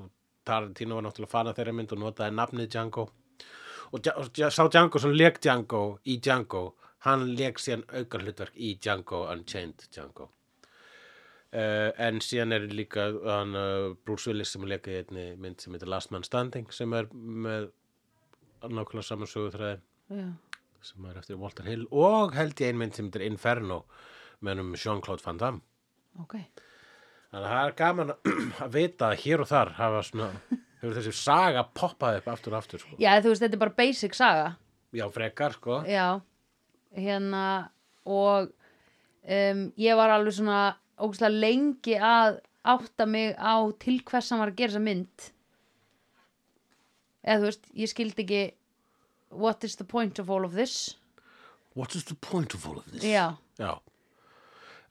[0.48, 3.06] Tarantino var náttúrulega fana þeirra mynd og notaði nafnið Django.
[3.94, 4.00] Og,
[4.48, 6.63] sá Django sem leik Django í Django,
[7.04, 10.30] hann leik síðan aukar hlutverk í Django Unchained Django.
[11.54, 15.76] Uh, en síðan er líka hann, uh, Bruce Willis sem leika í einni mynd sem
[15.76, 17.68] heitir Last Man Standing sem er með
[18.63, 19.76] nákvæmlega saman sögutræði
[20.10, 20.26] já,
[20.82, 23.84] sem er eftir Walter Hill og held ég ein mynd sem heitir Inferno
[24.44, 25.62] með um Jean-Claude Van Damme.
[26.24, 26.39] Ok.
[27.30, 30.32] Þannig að það er gaman að vita að hér og þar hafa svona
[30.82, 32.98] hefur þessi saga poppað upp aftur og aftur sko.
[32.98, 34.54] Já, þú veist, þetta er bara basic saga.
[34.94, 35.84] Já frekar sko.
[35.89, 36.08] Já,
[36.98, 37.46] hérna
[38.06, 40.63] og um, ég var alveg svona
[41.01, 42.39] ógustlega lengi að
[42.73, 45.29] átta mig á til hvers hann var að gera þessa mynd.
[47.23, 48.43] Eða þú veist, ég skildi ekki
[49.43, 50.95] what is the point of all of this?
[51.73, 53.03] What is the point of all of this?
[53.03, 53.79] Já, Já.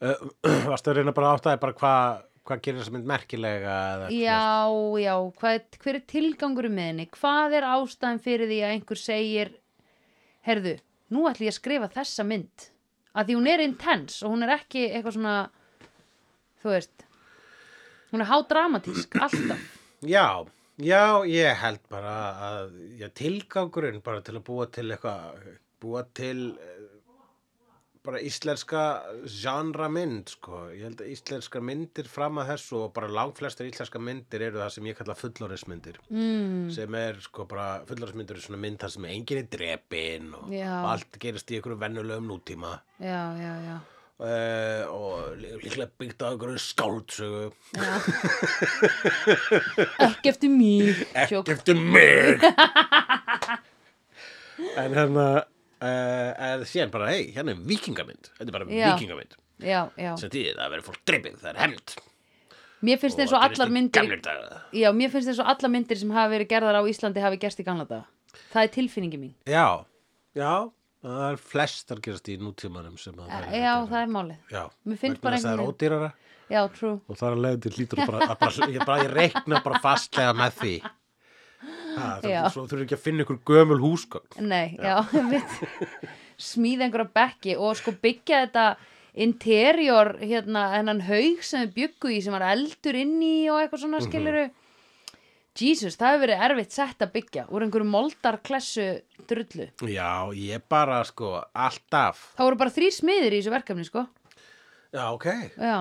[0.02, 0.18] Uh,
[0.66, 4.06] varstu að reyna bara að áttaði bara hvað hva gerir þess að mynd merkilega eða,
[4.10, 4.38] já,
[4.98, 8.98] já hvað, er- hver er tilgangur með henni hvað er ástæðan fyrir því að einhver
[8.98, 9.52] segir
[10.48, 10.72] herðu,
[11.14, 12.64] nú ætlum ég að skrifa þessa mynd?
[13.14, 15.36] Að því hún er intense og hún er ekki eitthvað svona
[16.62, 17.06] þú veist
[18.12, 19.62] hún er hádramatísk, alltaf
[20.02, 20.44] Já,
[20.82, 22.14] já, ég held bara
[22.48, 25.44] að já, tilgangurinn bara til að búa til eitthvað,
[25.82, 26.80] búa til eh,
[28.02, 28.80] bara íslenska
[29.30, 30.64] genre mynd, sko.
[30.74, 34.72] Ég held að íslenska myndir fram að þessu og bara langflestar íslenska myndir eru það
[34.74, 36.00] sem ég kalla fullorðismyndir.
[36.10, 36.66] Mm.
[36.74, 40.72] Sem er, sko, bara fullorðismyndir er svona mynd þar sem enginn er drepinn og, Já.
[40.96, 42.80] allt gerist í einhverju vennulegum nútíma.
[42.98, 43.78] já, já, já
[44.22, 47.48] Uh, og lí- líklega byggt á einhverju skáldsögu.
[50.06, 52.38] Ekki eftir mig ekki eftir mig.
[54.78, 55.24] En hérna
[55.82, 58.66] uh, síðan bara, hei, hérna er vikingamynd þetta er bara
[59.62, 59.80] Já.
[59.98, 60.12] já.
[60.20, 61.94] sem því það verður fólk dreipið, það er hemmt
[62.86, 64.06] mér finnst eins og allar myndir
[64.74, 67.62] já, mér finnst eins og allar myndir sem hafa verið gerðar á Íslandi hafi gerst
[67.62, 68.04] í gamla daga.
[68.52, 69.34] Það er tilfinningi mín.
[69.46, 69.66] Já,
[70.38, 70.52] já
[71.02, 74.40] það er flestar gerast í nútímanum sem að það já, það er málið.
[74.54, 76.10] Já, Mér finnst bara þess að það er einhvern ódýrara.
[76.52, 76.96] Já, true.
[77.08, 79.80] Og það er að leiða til hlýtur bara, að bara, ég, bara, ég reikna bara
[79.82, 80.72] fastlega með því.
[81.92, 82.38] Ha, Já.
[82.42, 84.46] það, svo þurfum ekki að finna ykkur gömul húsgögn.
[84.50, 85.58] Nei, já, einmitt.
[86.42, 88.66] Smíða einhverja bekki og sko byggja þetta
[89.22, 93.82] interior hérna, hennan haug sem við byggu í sem var eldur inn í og eitthvað
[93.84, 94.46] svona skiluru
[95.52, 98.86] Jesus, það hefur verið erfitt sett að byggja úr einhverju moldarklessu
[99.28, 99.66] drullu.
[99.84, 102.22] Já, ég bara, sko, alltaf.
[102.38, 104.06] Það voru bara þrý smiðir í þessu verkefni sko.
[104.92, 105.28] Já, ok.
[105.60, 105.76] Já,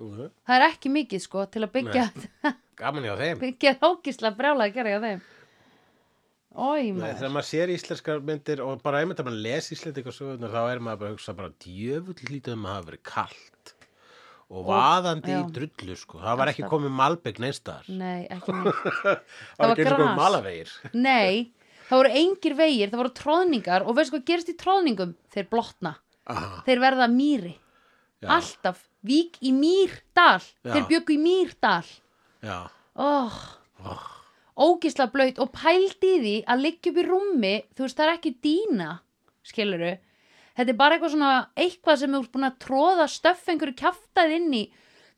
[0.00, 2.08] uh það er ekki mikið sko til að byggja
[2.80, 3.44] gaman hjá þeim.
[3.44, 5.22] Byggja ógislega brjála að gera hjá þeim.
[6.52, 10.62] Ói, Nei, þegar maður sér íslenskar myndir og bara einmitt að maður les sögurnar þá
[10.68, 13.51] er maður bara að hugsa bara djöfull lítið um að hafa verið kalt
[14.52, 15.40] og vaðandi já.
[15.40, 16.20] í drullu sko.
[16.20, 20.20] það var ekki komið malbygg neistar Nei, ekki mikið það var ekki eins og komið
[20.20, 20.76] malavegir.
[21.08, 21.34] Nei,
[21.88, 25.16] það voru engir vegir, það voru tróðningar og veistu hvað gerist í tróðningum?
[25.32, 25.96] Þeir blotna,
[26.32, 27.56] Aha, þeir verða mýri.
[28.22, 30.44] Já, Alltaf, vík í Mýrdal.
[30.62, 31.86] Þeir bjöggu í Mýrdal.
[32.42, 33.38] Oh,
[33.82, 34.06] oh,
[34.62, 38.32] Ógisla blöyt og pældi því að liggja upp í rúmi Þú veist, það er ekki
[38.44, 38.88] dýna
[39.46, 39.92] Skiluru
[40.62, 44.52] Þetta er bara eitthvað svona, eitthvað sem ert búin að tróða stöff einhverju kjaftaði inn
[44.54, 44.62] í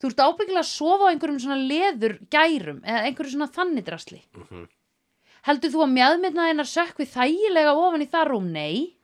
[0.01, 4.21] Þú ert ábyggilega að sofa á einhverjum svona leður gærum eða einhverju svona þannig drasli
[4.33, 4.65] Mhm.
[5.45, 8.49] Heldur þú að mjadmyndna hennar sökvi þægilega ofan í það rúm?
[8.51, 8.95] Nei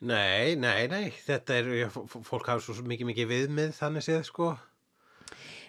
[0.00, 1.88] Nei, nei, nei, þetta er, já,
[2.24, 4.46] fólk hafa svo mikið, mikið viðmið þannig séð, sko.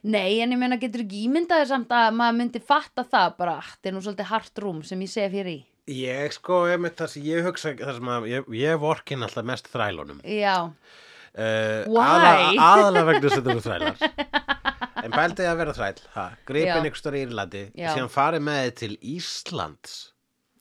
[0.07, 3.67] Nei, en ég meina getur ekki ímyndaði samt að maður myndi fatta það bara, "Ah,
[3.75, 5.65] þetta er nú svolítið hart rúm sem ég sef hér í.
[5.89, 9.71] Ég, sko, með það sem ég hugsa, það sem að, ég, ég vorkin alltaf mest
[9.73, 10.21] þrælunum.
[10.27, 10.57] Já,
[11.31, 12.57] Uh, Why?
[12.59, 14.01] Aðalega vegna sem þetta eru þrælar.
[15.05, 16.39] En bældi að vera þræl, ha, Já.
[16.45, 17.87] gripin ykkur stóri í Írlandi, Já.
[17.95, 19.93] síðan farið með þið til Íslands.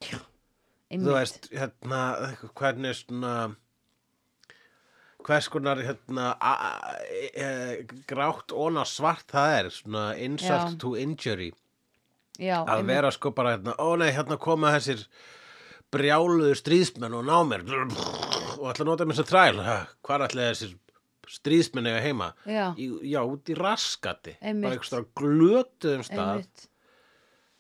[0.07, 1.03] einmitt.
[1.05, 1.99] Þú veist, hérna,
[2.57, 3.33] hvernig svona,
[5.27, 6.55] hvers konar, hérna, a,
[7.11, 7.51] e,
[8.09, 10.79] grátt óna svart það er, svona insult Já.
[10.87, 11.51] to injury.
[12.41, 12.95] Já, Að einmitt.
[12.95, 15.03] vera sko bara, hérna, ó nei, hérna koma þessir
[15.93, 19.61] brjáluðu stríðsmenn og ná mér og ætla að nota mér sem þræl.
[19.67, 20.73] Ha, Hvar ætla þessir
[21.31, 22.31] stríðsmenn eiga heima?
[22.49, 22.65] Já.
[22.81, 24.37] Í, já, út í raskati.
[24.41, 24.71] Einmitt.
[24.71, 26.67] Bara stóra glötuðum stað.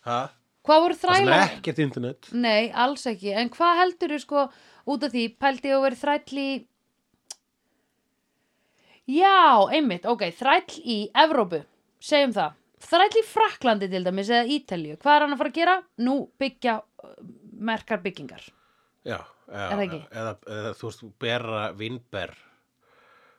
[0.07, 1.37] Hvað voru Það sem þrælar?
[1.37, 2.29] er ekkert internet.
[2.33, 3.31] Nei, alls ekki.
[3.37, 4.43] En hvað heldur þú sko
[4.91, 5.27] út af því,
[5.69, 6.51] ég að vera þræll í...
[9.11, 11.63] Já, einmitt, ok, þræll í Evrópu,
[12.05, 12.53] segjum það.
[12.81, 14.97] Þræll í Fraklandi til dæmis eða Ítalíu.
[15.03, 15.75] Hvað er hann að fara að gera?
[16.07, 17.11] Nú byggja uh,
[17.71, 18.47] merkar byggingar.
[19.05, 20.01] Já, já, Er það ekki?
[20.23, 22.33] Eða, eða þú veist, bera vínber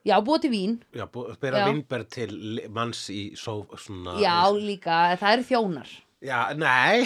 [0.01, 0.71] Já, búið til vín.
[0.97, 1.65] Já, bú- bera Já.
[1.69, 5.91] vínber til li- manns í svo, svona Já, líka, það eru þjónar.
[6.21, 7.01] Já, nei.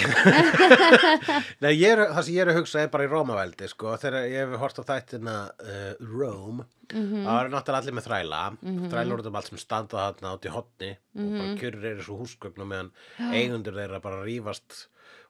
[1.63, 3.93] Nei, er, það sem ég er að hugsa er bara í Rómaveldi, sko.
[4.01, 7.23] Þegar ég hef hort á þættina uh, Rome Mhm.
[7.25, 8.39] það eru náttúrulega allir með þræla.
[8.91, 11.39] Þrælar út um allt sem standa þarna át í hotni og Mhm.
[11.39, 12.91] bara kjörur eru svo húsgögnum meðan
[13.33, 14.83] eigendur þeirra bara rífast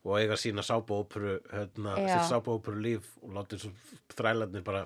[0.03, 3.71] og eiga sína sábópuru hérna, sitt sábópuru líf og látið svo
[4.17, 4.83] þrælarnir bara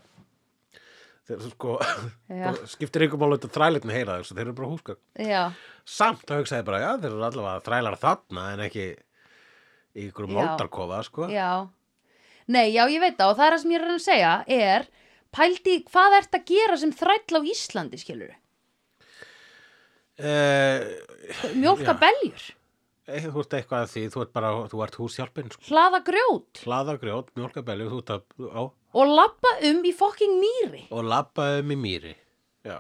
[1.29, 1.75] þeir sko
[2.73, 5.43] skiptir ykkur málu þetta þrælarnir heyra þess þeir eru bara húsgögn Já,
[5.85, 10.33] samt að hugsaði bara, já, þeir eru allavega þrælar þarna en ekki í ykkur Já.
[10.37, 11.29] moldarkofa, sko.
[11.33, 11.49] já.
[12.49, 14.85] Nei, já, ég veit það og það er það sem ég er að segja er,
[15.37, 18.35] pældi, hvað ert að gera sem þræll á Íslandi, skilur
[20.19, 20.83] Uh,
[21.55, 21.99] Mjólka Já.
[22.01, 22.41] beljur,
[23.07, 25.61] þú ert eitthvað að því, þú ert bara, þú ert húshjálpin, sko.
[25.69, 28.61] hlaða grjót Hlaðagrjót, mjólkabelju, þú ert að, á,
[28.93, 30.85] og lappa um í fokking mýri.
[30.91, 32.15] og labba um í mýri.
[32.65, 32.79] Já.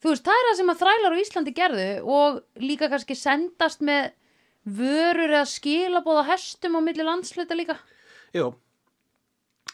[0.00, 3.82] Þú veist, það er það sem að þrælar á Íslandi gerðu og líka kannski sendast
[3.84, 4.12] með
[4.64, 7.76] vörur eða skilabóð á hestum á milli landsluta líka.
[8.32, 8.54] Jú,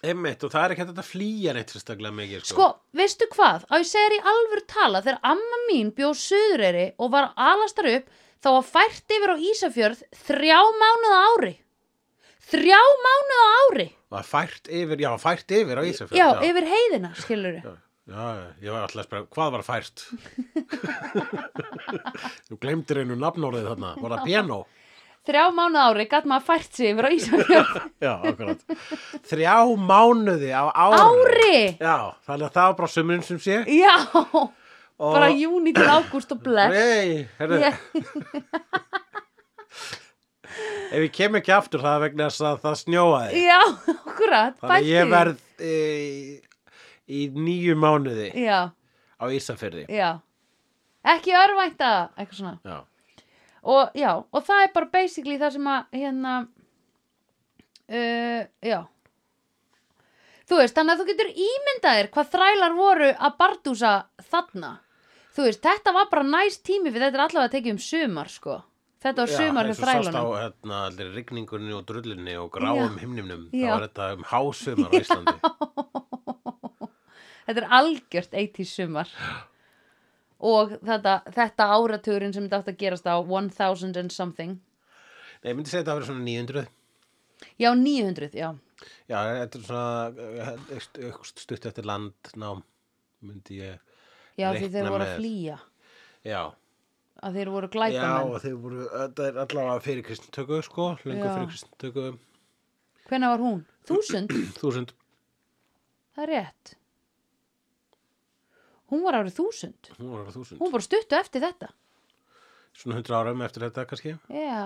[0.02, 2.54] einmitt, og það er ekki hægt að flýja neitt sérstaklega mikið, sko.
[2.56, 3.66] Sko, veistu hvað?
[3.70, 8.10] Á ég segir í alvöru tala þegar amma mín bjóð suðureyri og var alastar upp
[8.42, 11.54] þá var fært yfir á Ísafjörð þrjá mánuða ári.
[12.46, 13.88] Þrjá mánuða ári?
[14.14, 16.18] Var fært yfir, já, fært yfir á Ísafjörð.
[16.20, 17.72] Já, yfir heiðina, skilur Já,
[18.06, 20.04] já, ég var alltaf að spyrja, hvað var fært?
[22.46, 24.60] Þú glemdir einu nafnórið þarna, var það piano?
[25.26, 27.72] Þrjá mánuða ári gæt maður fært sig yfir á Ísafjörð.
[28.06, 28.62] Já, akkurat.
[29.26, 29.56] Þrjá
[29.90, 31.02] mánuði á ári.
[31.02, 31.58] ári!
[31.82, 31.96] Já,
[32.28, 33.58] þannig að það var bara sömurinn sem sé.
[33.74, 35.10] Já, Og...
[35.10, 36.78] bara júni til ágúst og bless.
[36.78, 37.58] Nei, herru,
[40.90, 43.44] ef ég kem ekki aftur það er vegna þess að það snjóaði.
[43.46, 43.60] já,
[43.94, 45.72] akkurat, Þannig að ég verð e,
[47.06, 48.60] í nýju mánuði Já,
[49.20, 49.86] á Ísafyrði.
[49.92, 50.10] já.
[51.06, 52.58] Ekki örvænta, eitthvað svona.
[52.66, 52.78] Já,
[53.62, 56.32] og já, og það er bara basically það sem að hérna
[57.90, 58.80] uh, já
[60.46, 63.92] þú veist, þannig að þú getur ímyndaðir hvað þrælar voru að bardúsa
[64.30, 64.72] þarna
[65.36, 68.30] þú veist, þetta var bara næst tími fyrir þetta er allavega að tekið um sumar
[68.32, 68.58] sko
[69.06, 72.48] þetta var sumar hjá eins og sást á þrælunum hérna, allir rigningunni og drullinni og
[72.54, 73.42] gráum himninum.
[73.52, 73.56] Já.
[73.66, 75.36] Það var þetta um hásumar á Íslandi.
[77.46, 79.10] þetta er algjört 80 sumar
[80.46, 84.56] og þetta, þetta áratugurinn sem þetta átt að gerast á 1000 and something
[85.42, 86.66] Nei, ég myndi segja þetta að vera svona 900.
[87.60, 88.48] já, 900, já
[89.08, 92.58] Já, þetta er svona eh, eitthvað stutt eftir landnám,
[93.24, 93.78] myndi ég.
[94.36, 95.56] já, því þeir voru að flýja
[96.26, 96.42] Já,
[97.24, 101.28] að þeir voru já, glæpamenn og þeir voru, þetta er allavega fyrir kristintöku, sko, lengur
[101.30, 101.34] Já.
[101.36, 102.06] fyrir kristintöku,
[103.06, 103.62] Hvenær var hún?
[103.86, 104.34] Þúsund?
[104.60, 104.92] þúsund.
[106.16, 106.74] Það er rétt.
[108.90, 109.90] Hún var árið þúsund.
[109.98, 110.60] Hún var þúsund.
[110.62, 111.70] Hún bara stuttu eftir þetta.
[112.76, 114.14] Svona hundra árum eftir þetta kannski.
[114.30, 114.62] Já,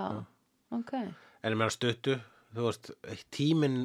[0.74, 0.92] ok.
[0.96, 2.16] En ég meira stuttu,
[2.56, 2.90] þú veist,
[3.32, 3.78] tíminn,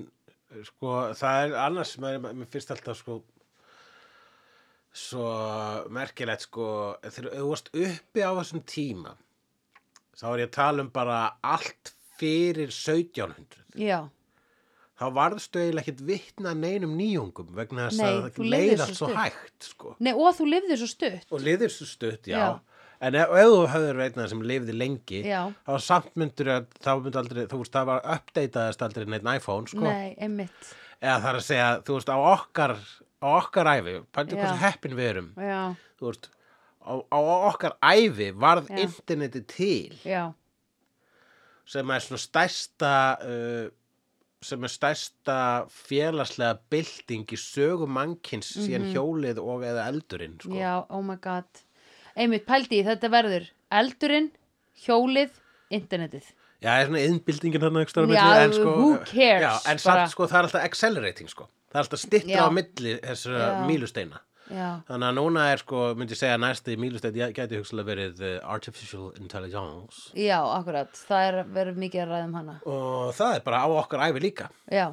[0.71, 3.19] sko, það er annars, mér finnst alltaf, sko,
[4.95, 5.27] svo
[5.91, 6.67] merkilegt, sko,
[7.03, 9.15] þegar þú varst uppi á þessum tíma,
[10.15, 13.65] þá er ég að tala um bara allt fyrir 1700.
[13.75, 14.05] Já,
[14.95, 19.65] Þá varðstu eiginlega ekkit vitna neinum nýjungum vegna þess að það lifðir leiðast svo hægt,
[19.67, 19.89] sko.
[19.99, 21.25] Nei, og þú lifðir svo stutt.
[21.36, 22.38] Og liðir svo stutt, já.
[22.39, 22.75] Já.
[23.03, 25.41] En ef, þú höfður veitnað sem lifði lengi, Já.
[25.67, 29.67] þá samt myndur að þá myndur aldrei, þú veist, það var updataðist aldrei neitt iPhone,
[29.67, 29.84] sko.
[29.84, 30.69] Nei, einmitt.
[31.01, 32.75] Eða það er að segja, þú veist, á okkar
[33.23, 33.95] á okkar æfi,
[34.36, 34.41] Já.
[34.41, 35.62] hversu heppin við erum já,
[35.99, 36.30] þú veist,
[36.84, 37.19] á, á
[37.51, 38.82] okkar æfi varð Já.
[38.86, 40.34] interneti til já,
[41.65, 43.67] sem er svona stærsta uh,
[44.45, 45.38] sem er stærsta
[45.73, 50.51] félagslega bylting í sögu mannkins síðan hjólið og eða eldurinn sko.
[50.54, 50.60] Mhm.
[50.62, 51.63] já, oh my god
[52.15, 54.32] einmitt, pældi í þetta verður eldurinn,
[54.86, 55.32] hjólið
[55.73, 56.28] internetið,
[56.63, 60.38] Já, það er svona ekki stóra Já, sko, who cares, já, en samt sko það
[60.38, 64.21] er alltaf accelerating sko það er alltaf stittra á milli þessara mílusteina.
[64.45, 69.07] Þannig að núna er sko, myndi ég segja næsti mílustein gæti hugsalega verið uh, artificial
[69.17, 70.11] intelligence.
[70.13, 70.91] Já, akkurat.
[71.09, 72.57] Það er verið mikið að ræða um hana.
[72.69, 74.49] Og það er bara á okkar æfi líka.
[74.69, 74.85] Já,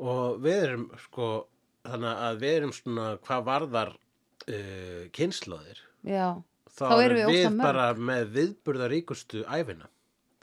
[0.00, 1.28] og við erum sko
[1.86, 6.26] þannig að við erum svona hvað varðar uh, kynnslóðir já.
[6.68, 9.88] þá, Þá erum við við bara með viðburðaríkustu æfina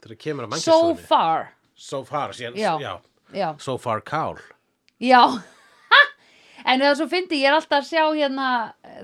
[0.02, 1.52] þegar kemur að so mannkynssögunni far.
[1.78, 2.72] So far, síðan, Já.
[2.82, 2.94] já.
[3.30, 4.40] já, so far kál
[4.98, 5.38] Já
[6.68, 8.48] En það er svo fyndi, ég er alltaf að sjá hérna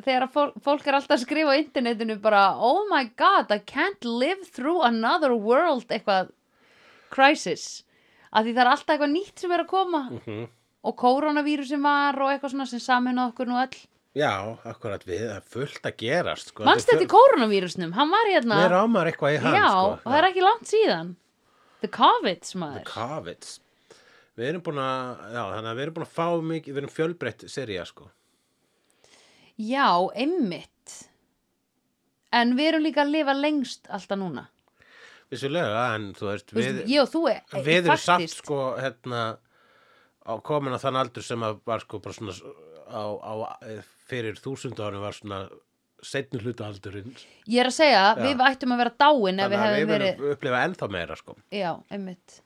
[0.05, 3.59] þegar að fólk, fólk er alltaf að skrifa á internetinu bara Oh my god, I
[3.65, 6.29] can't live through another world eitthvað
[7.15, 7.85] crisis
[8.35, 10.47] að því það er alltaf eitthvað nýtt sem er að koma Mhm.
[10.85, 13.77] og koronavírusin var og eitthvað svona sem samina okkur nú öll
[14.15, 14.31] Já,
[14.65, 16.63] akkurat við, það er fullt að gerast sko.
[16.63, 17.93] Manst þetta í kóronavírusnum?
[17.97, 19.91] Hann var hérna Við rámar eitthvað í hann Já, sko.
[19.91, 21.15] og það er ekki langt síðan
[21.81, 23.61] The COVID, maður Kavits
[24.35, 26.93] Við erum búin að, já, þannig að við erum búin að fá mikið, við erum
[26.95, 28.09] fjölbreytt sería sko.
[29.55, 29.87] Já,
[30.19, 30.97] einmitt
[32.35, 34.49] En við erum líka að lifa lengst alltaf núna
[35.31, 38.41] Vissulega, en þú veist, við, veist, Ég og þú er við erum faktist.
[38.43, 39.21] sko, hérna,
[40.27, 42.35] á komin á þann aldur sem að var sko bara svona
[42.91, 43.33] á, á
[44.11, 45.41] fyrir þúsund árum var svona
[46.05, 47.15] seinni hluta aldurinn.
[47.49, 48.21] Ég er að segja, Já.
[48.21, 51.17] við ættum að vera dáin ef við Þannig að hefum við verið upplifa ennþá meira
[51.17, 51.37] sko.
[51.55, 52.41] Já, einmitt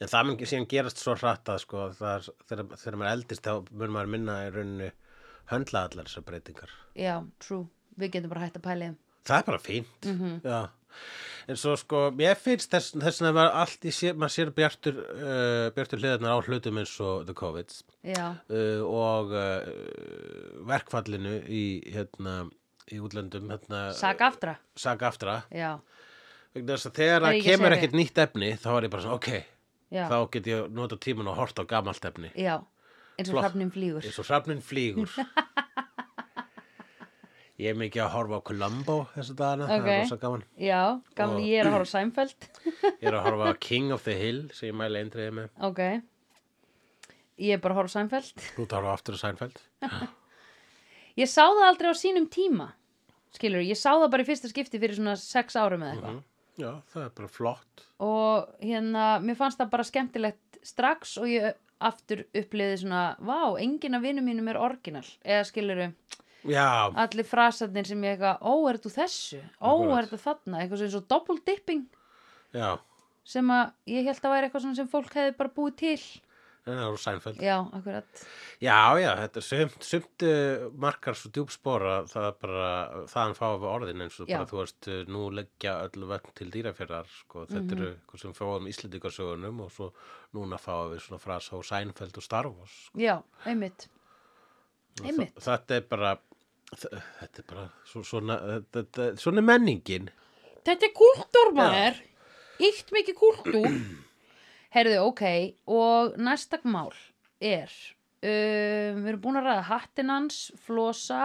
[0.00, 3.52] En það mun síðan gerast svo hratt að sko, er, þegar, þegar maður eldist þá
[3.70, 4.90] mun maður minna í rauninni
[5.52, 6.72] höndla allar þessar breytingar.
[6.98, 7.66] Já, true,
[8.00, 10.08] við getum bara hægt að pæli Það er bara fínt.
[10.10, 10.32] Mhm.
[10.44, 10.58] Já.
[11.48, 15.70] En svo sko, mér finnst þess, þess að allt í sér, maður sér bjartur, uh,
[15.76, 17.74] bjartur hliðarnar á hlutum eins og the COVID
[18.14, 19.66] uh, og uh,
[20.70, 22.44] verkfallinu í, hérna,
[22.88, 25.42] í útlöndum, hérna, sag aftra sag aftra.
[25.52, 25.74] Já,
[26.54, 29.30] Vegna þess að þegar kemur ekkert nýtt efni, þá er ég bara svona, ok,
[29.94, 32.32] já, þá get ég nota tíman og hort á gamalt efni.
[32.34, 32.58] já
[33.14, 34.02] eins og hrafnin flýgur.
[34.02, 35.08] Eins og hrafnin flýgur.
[37.54, 39.86] Ég er mikið að horfa á Columbo þessu dagana, það Ok.
[39.92, 40.40] er rosa gaman.
[40.58, 40.80] Já,
[41.14, 42.48] gamli Og- ég er að horfa á Seinfeld.
[43.02, 45.48] Ég er að horfa á King of the Hill sem ég mæli eindriði með.
[45.62, 45.78] Ok.
[47.38, 48.34] Ég er bara að horfa á Seinfeld.
[48.58, 49.60] Þú tar á aftur á Seinfeld?
[51.22, 52.72] Ég sá það aldrei á sínum tíma
[53.34, 56.18] Skilur, ég sá það bara í fyrsta skipti fyrir svona sex árum eða eitthvað
[56.60, 57.84] já, það er bara flott.
[58.04, 63.98] Og hérna, mér fannst það bara skemmtilegt strax og ég aftur uppliði svona, vá, enginn
[63.98, 65.88] af vinum mínum er orginal, eða skiluru
[66.48, 66.66] já,
[67.04, 69.40] allir frasarnir sem ég eitthvað, ó, er þetta þessu?
[69.60, 71.84] Ó, er þetta þarna, eitthvað sem svo double dipping
[72.54, 72.70] já,
[73.34, 75.98] sem að ég held að væri eitthvað sem fólk hefði bara búið til
[76.64, 77.40] það er á Seinfeld.
[77.44, 78.22] Já, akkurat,
[78.64, 82.68] já, já, þetta er sumt, sumt uh, markar svo djúpspora það er bara,
[83.12, 86.50] þaðan fáum við orðin eins og bara þú veist, uh, nú leggja öllu vögn til
[86.54, 87.74] dýrafjörðar, sko, þetta Mhm.
[87.78, 89.90] eru eitthvað sem fáum Íslendingarsögunum og svo
[90.34, 93.88] núna fáum við svona frasa á Seinfeld og Star Wars já, einmitt.
[95.04, 96.14] Einmitt, Þa- Þetta er bara
[96.74, 98.38] þetta er bara svo, svona,
[98.72, 100.08] þetta, svona menningin.
[100.64, 102.00] Þetta er kultúr maður.
[102.64, 103.68] Ítt mikið kultúr
[104.74, 105.22] herðu, ok
[105.70, 106.92] og næsta mál
[107.40, 107.70] er
[108.24, 111.22] um, við erum búin að ræða hattin hans, flosa.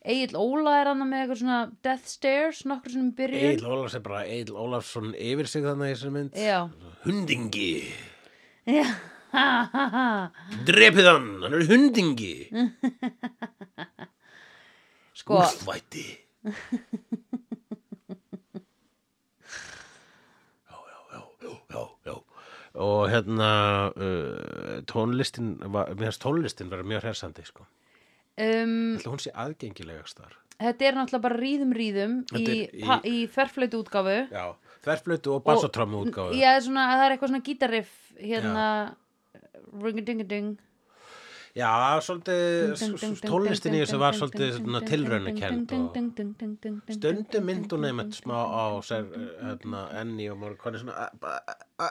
[0.00, 3.50] Egil Óla er hann með eitthvað svona death stares, nokkur sem byrjun.
[3.50, 6.32] Egil Ólafs er bara Egil Ólafsson yfir sig þannig í þessari mynd.
[6.40, 6.58] Já,
[7.04, 7.72] Hundingi,
[8.64, 8.86] já.
[9.30, 10.06] Ha, ha, ha.
[10.66, 12.32] drepið hann, hann er hundingi.
[15.20, 16.06] Sko, Úlfvætti
[20.66, 22.14] Já, já, já, já, já, já
[22.80, 23.48] Og hérna
[23.92, 27.66] uh, tónlistin var, mér finnst tónlistin vera mjög hersandi sko.
[28.40, 30.36] um, Ætli hún sé aðgengilegast þar?
[30.60, 34.46] þetta er náttúrulega bara ríðum ríðum í, Þetta er í- í, í þverflötu útgáfu Já,
[34.84, 38.66] þverflötu og bassatrámu útgáfu Já, svona, það er eitthvað svona gítarriff hérna
[39.80, 40.50] ring-a-ding-a-ding
[41.58, 42.78] Já, svolítið,
[43.26, 45.96] tónlistin í þessu var svolítið tilraunakend og
[46.94, 49.08] stundum mynd hún einmitt smá á sér,
[49.40, 50.78] hérna, enni og morgun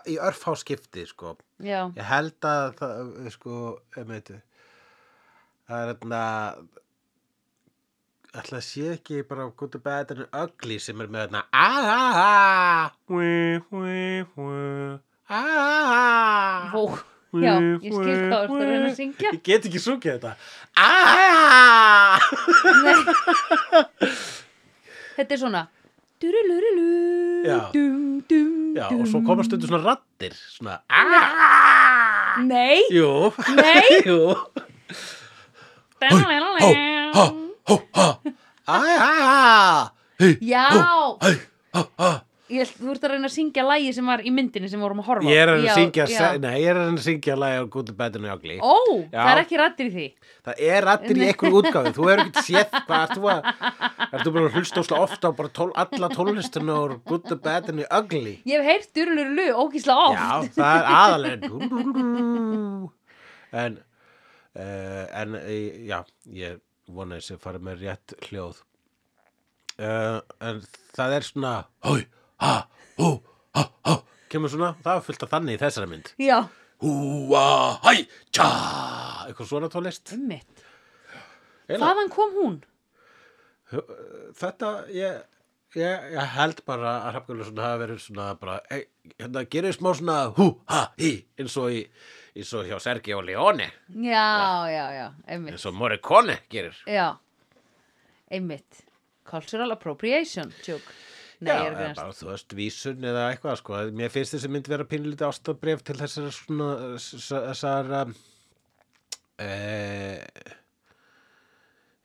[0.07, 1.33] í örfá skipti, sko.
[1.59, 3.57] Ég held að það, sko,
[3.99, 4.31] einmitt,
[5.67, 6.23] það er hérna,
[8.39, 14.99] ætla að sé ekki bara or bad and ugly sem er með hérna, a-a-a, wi-wi-wi,
[15.27, 16.71] a-a-a.
[16.71, 16.83] Vó,
[17.29, 19.33] Já, ég skil ert að reyna að syngja.
[19.35, 20.31] Ég get ekki sungið þetta.
[20.79, 22.17] Ah!
[25.19, 25.67] Þetta er svona
[28.75, 28.87] Já.
[28.91, 32.39] og svo komast stundu svona rattir, svona ah!
[32.43, 32.81] Nei
[34.07, 34.33] Jú.
[36.59, 36.69] Hó,
[37.13, 37.25] hó,
[37.67, 38.07] hó, hó.
[38.69, 39.11] Æ, æ,
[40.19, 40.33] æ.
[40.41, 40.65] Já,
[41.23, 41.35] hei,
[41.75, 42.11] hó, hó.
[42.53, 45.09] Ég, þú ert að reyna að syngja lægi sem var í myndinni sem vorum að
[45.11, 45.31] horfa á.
[45.31, 46.25] Ég er að Já, syngja, já.
[46.41, 48.57] nei, ég er að syngja lagi á Good, Bad and Ugly.
[48.59, 48.75] Ó,
[49.09, 49.19] Já.
[49.21, 50.07] það er ekki rættir í því
[50.49, 51.91] Það er rattir í einhverju útgáfi.
[51.93, 53.39] Þú hefur ekkert séð, hvað þú að,
[54.09, 58.35] bara að hlusta óslega ofta á bara tól, alla tónlistuna og Good, Bad and Ugly?
[58.49, 61.51] Ég hef heyrt durulurulu ógísla oft Já, það er aðalega.
[63.59, 63.77] En,
[64.53, 65.99] uh, en, eh, já,
[66.37, 68.63] ég vona þess að fara með rétt hljóð.
[69.79, 70.59] Uh, en
[70.97, 71.53] það er svona,
[71.87, 72.03] hói,
[72.43, 72.53] ha,
[72.99, 73.09] hú,
[73.57, 73.95] ha, ha,
[74.31, 76.13] kemur svona, það er fullt af þannig í þessari mynd.
[76.21, 76.39] Já,
[76.79, 77.41] Húa,
[77.83, 77.91] hæ,
[78.31, 78.45] tja,
[79.27, 80.13] eitthvað svona tónlist.
[80.15, 80.61] ummitt.
[81.67, 82.53] Hvaðan kom hún?
[84.39, 85.17] Þetta, ég,
[85.77, 88.85] ég, ég held bara að Hrafgjörlusson hafa verið svona bara, hey,
[89.19, 91.83] hérna gerir smá svona hú, ha, hí, eins og í,
[92.39, 93.67] eins og hjá Sergio Leone,
[94.07, 94.25] Já,
[94.71, 96.79] já, já, einmitt eins og Morricone gerir.
[96.89, 97.11] Já,
[98.31, 98.85] einmitt
[99.29, 100.87] Cultural appropriation, tjók
[101.39, 103.77] Nei, Já, eða bara, þú veist, vísun eða eitthvað, sko.
[103.95, 106.69] Mér finnst þessi mynd vera pínlítið ástabref til þessar svona,
[106.99, 107.91] þessar,
[109.39, 109.49] e,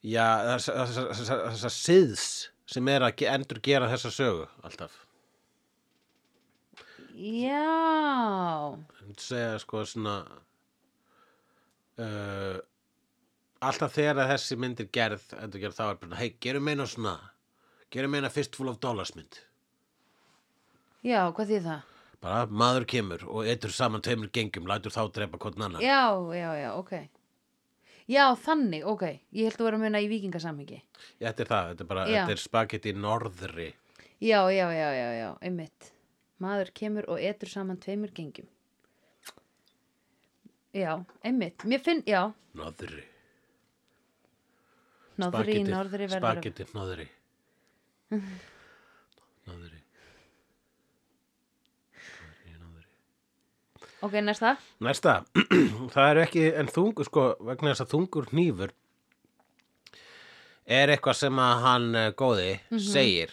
[0.06, 2.28] já, þessar, siðs
[2.70, 5.00] sem er að endur gera þessa sögu, alltaf.
[7.14, 8.74] Já
[9.18, 10.14] segja sko svona
[12.02, 12.56] uh,
[13.64, 17.16] alltaf þegar þessi mynd er gerð, endur gerð þá er bara, hei, gerum meina svona
[17.94, 19.40] gerum meina fistful of dollars mynd.
[21.04, 21.90] Já, hvað þýð það?
[22.24, 25.84] bara maður kemur og eitur saman tveimur gengjum, lætur þá drepa hvern annan.
[25.84, 26.94] Já, já, já, ok.
[28.08, 29.04] Já, þannig, ok.
[29.32, 30.80] Ég held að vera að meina í vikingasamhengi
[31.20, 32.16] þetta er það, þetta er bara, Já.
[32.16, 33.70] þetta er spagetti norðri.
[34.24, 35.90] Já, já, já, já, já, einmitt.
[36.44, 38.48] Maður kemur og etur saman tveimur gengjum.
[40.74, 40.92] Já,
[41.24, 41.64] einmitt.
[41.70, 42.22] Mér finn, já,
[42.58, 43.04] norðri,
[45.22, 47.06] norðri í norðri verður spagetti norðri
[48.12, 49.80] norðri
[51.94, 52.84] Norðri, norðri.
[54.04, 54.54] Ok, næsta.
[54.84, 55.14] Næsta,
[55.94, 58.74] það er ekki en þungur sko, vegna þess að þungur hnífur
[60.64, 63.32] er eitthvað sem að hann eh, góði segir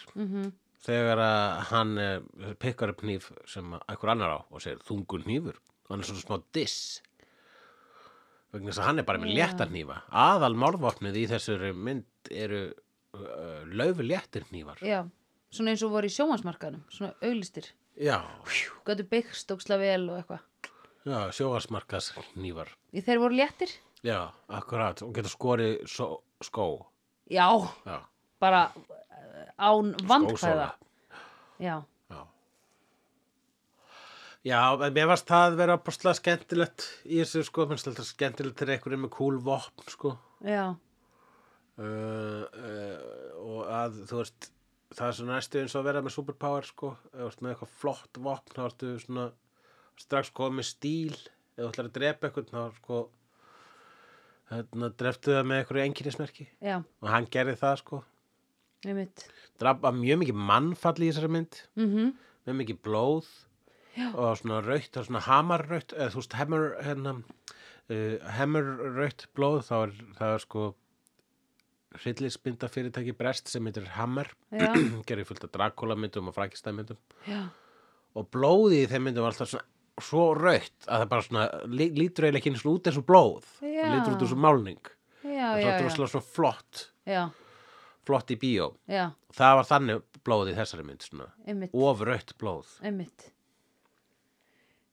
[0.84, 5.24] þegar að hann eh, pikkar upp hníf sem að einhver annar á og segir þungur
[5.24, 5.56] hnífur.
[5.88, 7.00] Hann er svona smá diss.
[8.52, 9.36] Vegna þess að hann er bara með Já.
[9.38, 9.96] léttar hnífa.
[10.12, 12.62] Aðal málvopnið í þessari mynd eru
[13.16, 14.80] uh, laufi léttir hnífar.
[14.84, 15.02] Já,
[15.52, 18.18] svona eins og voru í sjóhansmarkaðnum Svona auglistir já,
[18.86, 20.44] Gætu byggst óksla vel og eitthvað.
[21.02, 22.70] Já, sjóarsmarkas hnífar.
[22.94, 23.72] Í þeir voru léttir?
[24.06, 26.08] Já, akkurat, og getur skorið svo,
[26.42, 26.66] skó.
[27.30, 27.46] Já,
[27.86, 27.98] já,
[28.42, 30.68] bara eh, án vandkvæða.
[31.62, 31.82] Já,
[34.42, 34.62] Já.
[34.90, 39.12] Mér varst það vera postlega skemmtilegt í þessu sko, minnst alltaf skemmtilegt þegar einhverjum með
[39.14, 40.16] cool vopn sko.
[40.42, 40.72] Já,
[41.80, 42.98] uh, uh,
[43.42, 44.50] og að þú veist
[44.92, 48.20] það er svona næstu eins og að vera með superpower sko, ert með eitthvað flott
[48.26, 49.28] vopn þá ertu svona
[50.00, 51.18] strax komið með stíl,
[51.56, 53.02] þú ætlar að drepa eitthvað þá sko
[54.52, 58.02] hérna, dreftu það með einhverju enginnismerki og hann gerði það sko.
[59.62, 61.64] Drapa mjög mikið mannfall í þessari mynd.
[61.78, 61.88] Mm
[62.42, 63.26] með mikið blóð.
[63.92, 64.08] Já.
[64.16, 67.12] og svona það er svona hamarrautt eða þú veist hemmer hérna,
[67.92, 70.62] uh, blóð þá er það er sko
[72.00, 74.30] hryllismynda fyrirtæki brest sem heitir Hammer.
[75.08, 77.44] Gerir fullt af Dracula myndum og Frankenstein myndum já,
[78.16, 79.68] og blóðið í þeim myndum var alltaf svona
[80.00, 83.06] svo rautt að það bara svona lí, lítur eiginlega ekki eins og út eins og
[83.08, 83.50] blóð.
[83.60, 84.90] Það lítur út eins og málning.
[85.22, 86.86] Það er já, svona flott.
[87.08, 87.22] Já,
[88.08, 88.72] flott í bíó.
[88.90, 89.04] Já,
[89.36, 91.28] það var þannig blóðið í þessari mynd svona
[91.90, 92.72] ofrautt blóð.
[92.82, 93.28] Einmitt.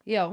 [0.10, 0.24] Já,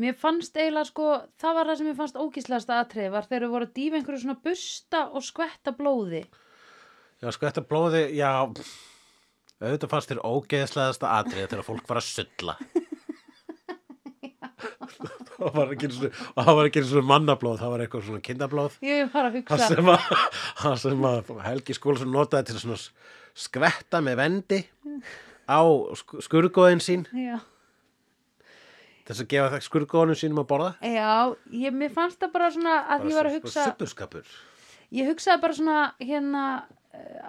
[0.00, 3.54] mér fannst eiginlega sko, það var það sem mér fannst ógíslegasta atrið var þegar þau
[3.54, 6.22] voru að dýfa einhverju svona busta og skvetta blóði.
[7.22, 8.30] Já, þetta blóði, já,
[9.62, 12.58] auðvitað fannst þér ógeðslegasta atriði þegar fólk var að sulla.
[15.36, 15.72] það var
[16.68, 18.78] ekki eins og, mannablóð, það var eitthvað svona kindablóð.
[18.86, 20.08] Ég var að hugsa, að,
[20.62, 22.80] það sem að Helgi Skúlsson notaði til að svona
[23.36, 24.60] skvetta með vendi
[25.46, 25.60] á
[26.00, 27.36] sk skurgóðin sín, já,
[29.06, 30.70] þess að gefa það skurgóðinu sínum að borða.
[30.82, 31.10] já,
[31.64, 34.32] ég, mér fannst það bara svona að ég var að hugsa, Supurskapur.
[34.98, 36.44] ég hugsaði bara svona hérna,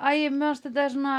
[0.02, 1.16] æ, mér fannst þetta svona,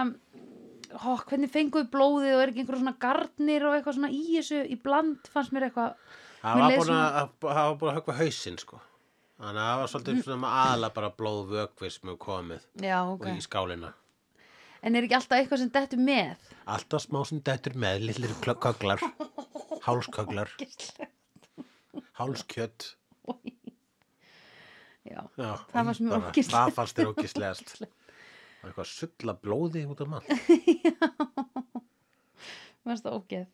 [0.98, 4.64] ó, hvernig fenguðu blóðið og er ekki einhverju svona garnir og eitthvað svona í þessu,
[4.66, 5.94] í bland fannst mér eitthvað,
[6.38, 8.76] Það var búin að, það var búin að höggva hausinn sko.
[9.38, 13.26] Þannig að það var svolítið svona aðla bara blóð hefur komið Já, og ok.
[13.34, 13.90] í skálina.
[14.82, 16.48] En er ekki alltaf eitthvað sem dettur með?
[16.70, 19.02] Alltaf smá sem dettur með, lillir köglar,
[19.88, 20.52] hálsköglar,
[22.20, 22.90] hálskjött.
[25.08, 26.52] Já, Já, Það mér bara- ógeðslegt.
[26.52, 27.68] Það fannst þér ógislegast.
[27.78, 27.88] Það
[28.62, 30.26] var eitthvað sulla blóði út af mann.
[32.84, 33.46] mér finnst það ógeð.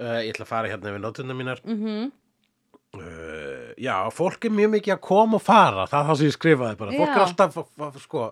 [0.00, 1.62] Uh, ég ætla að fara hérna við nótuna mínar.
[1.66, 2.10] Mm
[2.90, 6.34] Uh, já, fólk er mjög mikið að koma og fara, það er það sem ég
[6.34, 6.90] skrifaði bara.
[6.98, 7.22] Fólk er Já.
[7.22, 8.22] alltaf, sko,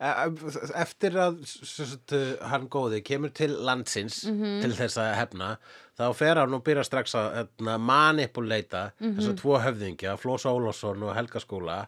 [0.00, 4.60] eftir að s- s- t- hann góði kemur til landsins Mhm.
[4.62, 5.56] til þess að hefna,
[5.98, 9.16] þá fer hann og byrja strax að hérna, manipuleita Mhm.
[9.16, 11.86] þess að tvo höfðingja, Flós Ólafsson og Helga skóla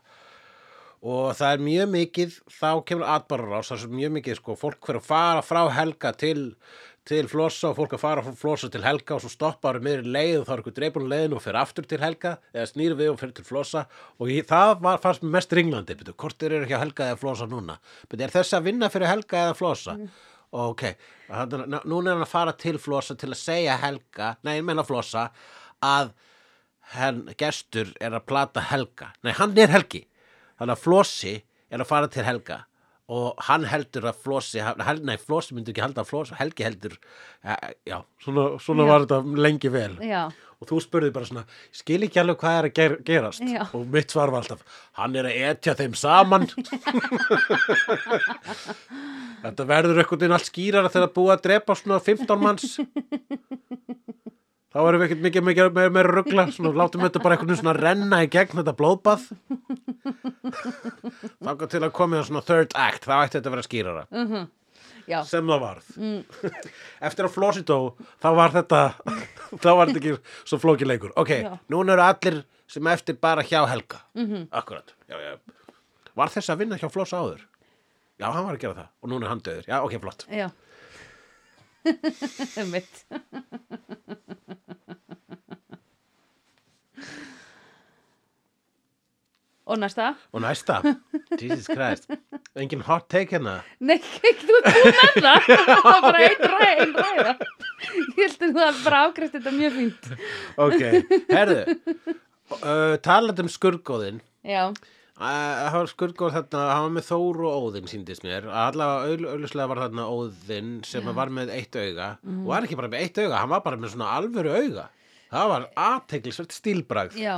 [1.03, 4.81] og það er mjög mikið, þá kemur atbarur ás, það er mjög mikið, sko, fólk
[4.81, 6.55] fyrir að fara frá Helga til
[7.09, 10.35] til Flossa og fólk að fara frá Flossa til Helga og svo stoppar meður leið
[10.43, 13.21] og þá er eitthvað dreipun leiðin og fyrir aftur til Helga eða snýr við og
[13.23, 13.85] fyrir til Flossa.
[14.21, 17.49] Og ég, það var fannst mér mest ringlandi betur, hvort er ekki Helga eða Flossa
[17.49, 17.79] núna?
[18.05, 19.97] Betur, er þess að vinna fyrir Helga eða Flossa?
[20.59, 20.85] Ok,
[21.29, 24.69] þannig að núna er hann að fara til Flossa til að segja Helga nei, ég
[24.69, 25.29] menna Flossa
[25.85, 26.15] að
[26.95, 29.13] henn gestur er að plata Helga.
[29.25, 30.07] Nei, hann er Helgi.
[30.59, 31.37] Þannig að Flossi
[31.69, 32.63] er að fara til Helga
[33.09, 36.99] og hann heldur að Flossi hel, nei, Flossi myndi ekki halda að Flossi Helgi heldur,
[37.47, 37.57] ja,
[37.89, 38.91] já, svona, svona Já.
[38.93, 39.95] var þetta lengi vel.
[40.05, 40.27] Já,
[40.59, 43.45] og þú spurði bara svona, skil ekki alveg hvað er að ger, gerast.
[43.49, 43.63] Já.
[43.73, 44.61] og mitt svar var alltaf
[45.01, 46.49] hann er að etja þeim saman.
[49.45, 52.73] Þetta verður eitthvað inn allt skýrara þegar búið að drepa svona 15 manns.
[54.69, 57.73] Þá erum við ekkert mikið mikið meira, meira ruggla svona látum þetta bara eitthvað svona
[57.79, 59.23] renna í gegn þetta blóðbað
[61.49, 64.05] þá til að komið svona third act, þá ætti þetta að vera skýrara.
[65.09, 65.91] Já, sem það varð.
[67.09, 67.79] Eftir að Flossi dó
[68.21, 68.81] þá var þetta
[69.65, 71.15] þá var þetta ekki svo flóki leikur.
[71.17, 71.53] Ok, Já.
[71.73, 74.03] núna eru allir sem eftir bara hjá Helga.
[74.15, 74.49] -hmm.
[74.53, 75.39] akkurat já, já.
[76.15, 77.47] var þess að vinna hjá Floss áður?
[78.19, 78.89] Já, hann var að gera það.
[79.03, 80.27] Og núna er hann döður, já, ok, flott.
[80.29, 80.51] Já.
[82.73, 83.05] Mitt.
[89.69, 90.09] Og næsta?
[90.33, 90.79] og næsta,
[91.37, 92.09] Jesus Christ.
[92.57, 93.59] Engin hot take hérna.
[93.85, 95.49] Nei, þú ert búin með það.
[95.69, 97.35] Það var bara einn ræða, einn ræða.
[98.19, 100.09] Ég held að það bara afgræst þetta mjög fínt.
[100.67, 100.87] ok,
[101.31, 101.59] herðu
[102.59, 104.71] uh, talað um skurgóðin Já,
[105.19, 109.65] Uh, það var skurgóð þarna, hann var með Þór og Óðinn síndist mér, allavega augljóslega
[109.73, 112.07] var þarna Óðinn sem var með eitt auga.
[112.23, 114.85] Og var ekki bara með eitt auga, hann var bara með svona alvöru auga.
[115.33, 117.19] Það var aðteglisvert stílbragð.
[117.19, 117.35] Já,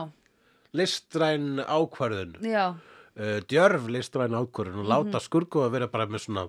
[0.77, 6.47] listræn ákvarðun já, uh, djörf listræn ákvarðun og láta skurgóð að vera bara með svona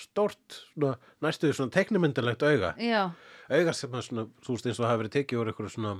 [0.00, 0.94] stort, svona,
[1.24, 2.72] næstuði svona teknimyndalegt auga.
[2.80, 3.10] Já,
[3.52, 5.94] auga sem að svona, þú veist eins og hafa verið tekið úr eitthvað svona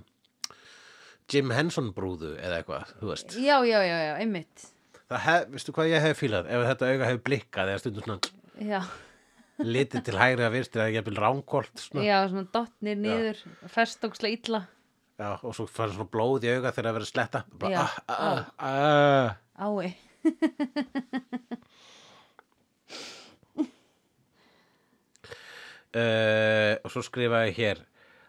[1.32, 3.36] Jim Henson brúðu eða eitthvað, þú veist.
[3.40, 4.66] Já, já, já, já, einmitt.
[5.12, 6.48] Það hef, veistu hvað ég hef fílað?
[6.48, 8.80] Ef þetta auga hefur blikkað eða stundum svona Já,
[9.62, 12.04] litið til hægri að virsti eða ég vil ránkort svona.
[12.04, 13.40] já, svona dottnir niður,
[13.72, 14.62] festókslega illa.
[15.20, 17.44] Já, og svo fara svona blóð í auga þegar það verður sletta.
[17.60, 19.28] Bara, Já, ah, ah, ah.
[19.62, 19.94] Ái.
[25.92, 27.82] Uh, og svo skrifa ég hér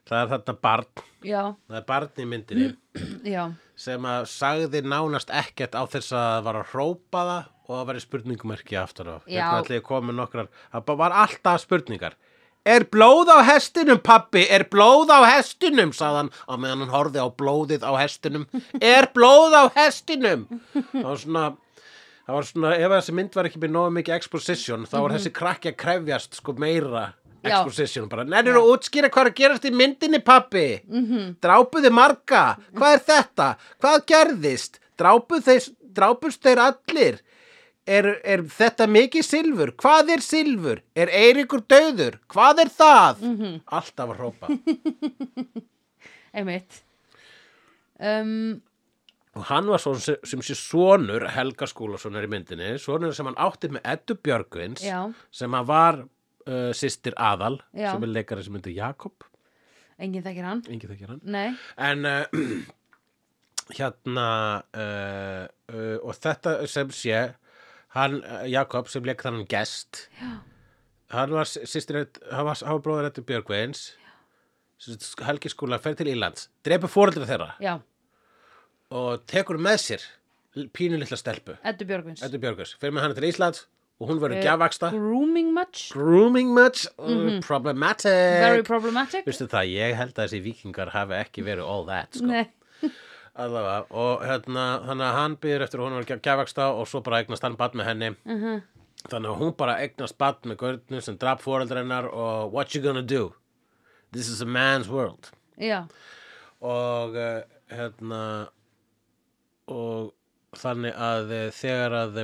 [0.10, 1.04] það er þarna barn.
[1.24, 2.70] Já, það er barn í myndinni.
[3.84, 7.88] Sem að sagði nánast ekkert á þess að það var að hrópa það og það
[7.90, 9.18] væri spurningmerki aftur á.
[9.26, 12.18] Hérna það var alltaf spurningar
[12.66, 14.46] Er blóð á hestinum, pappi?
[14.50, 15.90] Er blóð á hestinum?
[15.92, 18.46] sagði hann á meðan hann horfði á blóðið á hestinum.
[18.80, 20.46] Er blóð á hestinum?
[20.72, 21.44] Það var svona,
[22.24, 25.34] það var svona, ef þessi mynd var ekki með nógu mikið exposition, þá var þessi
[25.36, 27.04] krakki að krefjast sko meira
[27.44, 27.52] Mhm.
[27.52, 27.58] Já.
[27.60, 28.08] exposition.
[28.08, 30.80] Bara, nennir að útskýra hvað er að gerast í myndinni, pappi?
[30.88, 31.36] Mm -hmm.
[31.44, 32.56] Drápuði marga?
[32.74, 33.56] Hvað er þetta?
[33.84, 34.80] Hvað gerðist?
[34.98, 37.20] Drápuð þeir, drápust þeir allir?
[37.84, 39.74] Er, er þetta mikið silfur?
[39.76, 40.80] Hvað er silfur?
[40.96, 42.20] Er Eiríkur döður?
[42.32, 43.24] Hvað er það?
[43.28, 43.58] -hmm.
[43.68, 44.48] Alltaf að hrópa.
[46.38, 46.80] einmitt.
[48.00, 48.62] Um,
[49.36, 53.70] og hann var svo sem, sé sonur Helga Skúlasonar í myndinni, sonur sem hann átti
[53.74, 55.14] með Eddu Björgvins, Já.
[55.34, 57.92] sem hann var uh, systir Aðal, Já.
[57.94, 59.26] sem er leikari sem myndi Jakob,
[59.98, 60.64] enginn þekkir hann.
[60.70, 61.22] engin þekkir hann.
[61.24, 62.26] Nei, En uh,
[63.78, 64.28] hérna,
[64.76, 67.24] uh, uh, og þetta sem sé,
[67.96, 70.32] hann, uh, Jakob, sem leik þannig gest, Já.
[71.14, 73.12] hann var systir, hann var, hann bróður
[74.84, 77.78] sem sagt, Helgi Skúla fer til Ílands, dreipur fóreldra þeirra já,
[78.94, 80.04] og tekur með sér
[80.76, 81.56] pínu litla stelpu.
[81.66, 83.64] Eddu Björgvins, fyrir með hana til Íslands
[84.02, 85.92] og hún verður Eh, gjafaksta Grooming much?
[85.94, 88.42] grooming much uh, problematic Mhm.
[88.44, 89.26] Very problematic?
[89.26, 92.26] Vistu það, ég held að þessi vikingar hafi ekki verið all that sko.
[92.26, 92.50] Nei.
[93.36, 93.86] Allavega.
[93.92, 97.44] Og hérna, þannig að hann byrður eftir að hún var gjafaksta og svo bara eignast
[97.48, 98.12] hann bad með henni.
[98.26, 98.62] Mhm.
[99.04, 103.02] þannig að hún bara eignast bad með görnu sem drap foreldrennar og what you gonna
[103.02, 103.34] do?
[104.14, 105.32] This is a man's world.
[105.60, 105.88] Já,
[106.62, 108.48] og uh, hérna
[109.68, 110.14] og
[110.56, 112.22] þannig að uh, þegar að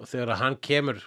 [0.00, 1.02] og þegar að hann kemur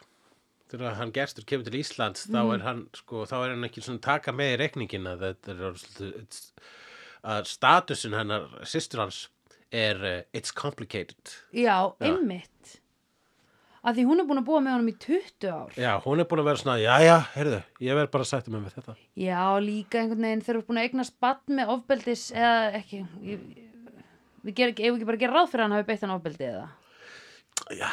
[0.71, 3.83] þegar að hann gestur kemur til Íslands þá er hann sko, þá er hann ekki
[3.85, 6.51] svona taka með í reikningin að þetta er svolítið-
[7.27, 9.25] að statusin hennar systur hans
[9.73, 12.77] er uh, it's complicated já, einmitt.
[13.87, 15.75] Að því hún er búin að búa með honum í 20 ár.
[15.79, 18.51] já, hún er búin að vera svona, já, já, heyrðu ég verð bara að sætta
[18.51, 21.71] mig með þetta Já, líka einhvern veginn þegar þú ert búin að eignast badn með
[21.75, 23.45] ofbeldis eða ekki, ég,
[24.47, 26.49] við gerum ekki, ef við ekki bara gera ráð fyrir hann hafi beitt hann ofbeldi
[26.49, 26.65] eða.
[27.77, 27.87] já,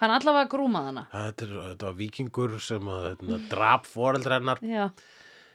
[0.00, 1.06] Hann allavega grúmað hana.
[1.12, 4.86] þetta, þetta var vikingur sem að hérna, drap foreldrennar Já,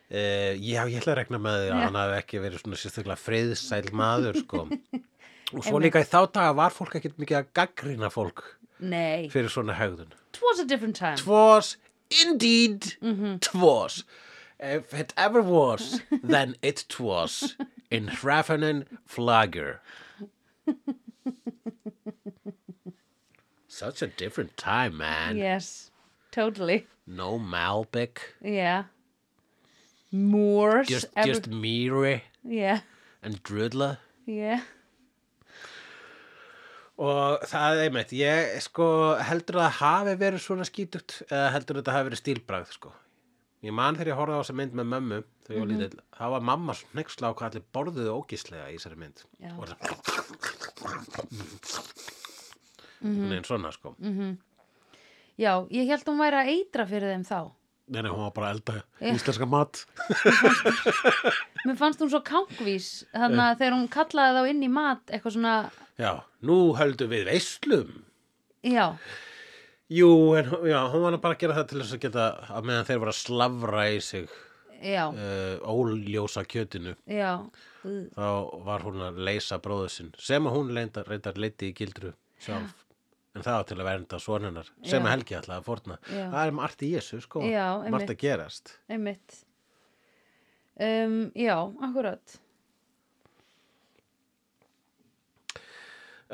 [0.06, 3.18] Uh, já, ég ætla að rekna með því að hann hafi ekki verið svona sérstaklega
[3.24, 4.68] friðsæl maður, sko.
[5.56, 8.42] Og svo líka í þá daga var fólk ekkert mikið að gaggrina fólk
[8.82, 10.12] nei, fyrir svona hegðun.
[10.34, 11.18] it was a different time.
[11.18, 11.78] Twas,
[12.24, 12.96] indeed,
[13.42, 14.04] twas.
[14.60, 17.56] If it ever was, then it twas
[17.92, 19.80] in Hrafnin Flagger.
[23.68, 25.38] Such a different time, man.
[25.38, 25.92] Yes,
[26.32, 26.88] totally.
[27.08, 28.86] No Malbec, Yeah.
[30.16, 30.88] Moors.
[30.90, 32.80] just, ever- just Miri Yeah,
[33.24, 33.98] and Drudla.
[34.26, 34.62] yeah.
[36.98, 38.86] Og það er einmitt, ég sko
[39.20, 42.92] heldur að það hafi verið svona skítugt eða heldur að þetta hafi verið stílbragð sko.
[43.66, 46.26] Ég man þegar ég horfði á þessa mynd með mömmu þegar ég var lítill, þá
[46.36, 49.24] var mamma sneggsla á hvað allir borðuðu ógíslega í þessari mynd.
[49.42, 49.52] Já.
[49.60, 49.78] Og það
[53.06, 53.92] Nei, svona sko.
[55.38, 57.40] Já, ég held hún væri að eitra fyrir þeim þá.
[57.88, 58.80] Nei, nei, hún var bara elda
[59.14, 59.84] íslenska mat.
[61.66, 65.36] Mér fannst hún svo kankvís, þannig að þegar hún kallaði þá inn í mat, eitthvað
[65.38, 65.54] svona,
[66.02, 66.12] Já,
[66.46, 67.92] nú höldum við veislum.
[68.66, 68.88] já,
[69.94, 72.26] Jú, en já, hún var bara að gera það til þess að geta
[72.58, 74.26] að meðan þeir voru að slavra í sig
[74.82, 76.96] já, uh, óljósa kjötinu.
[77.06, 77.36] já,
[77.86, 78.26] þá
[78.66, 82.74] var hún að leysa bróðu sinn sem að hún reyndar, liti í gildru sjálf
[83.36, 86.26] en það var til að vernda sonunar sem að Helgi ætlaði að forna Já.
[86.32, 89.42] það er margt í þessu sko Já, margt að gerast einmitt.
[90.76, 91.56] Um, já,
[91.88, 92.34] akkurat.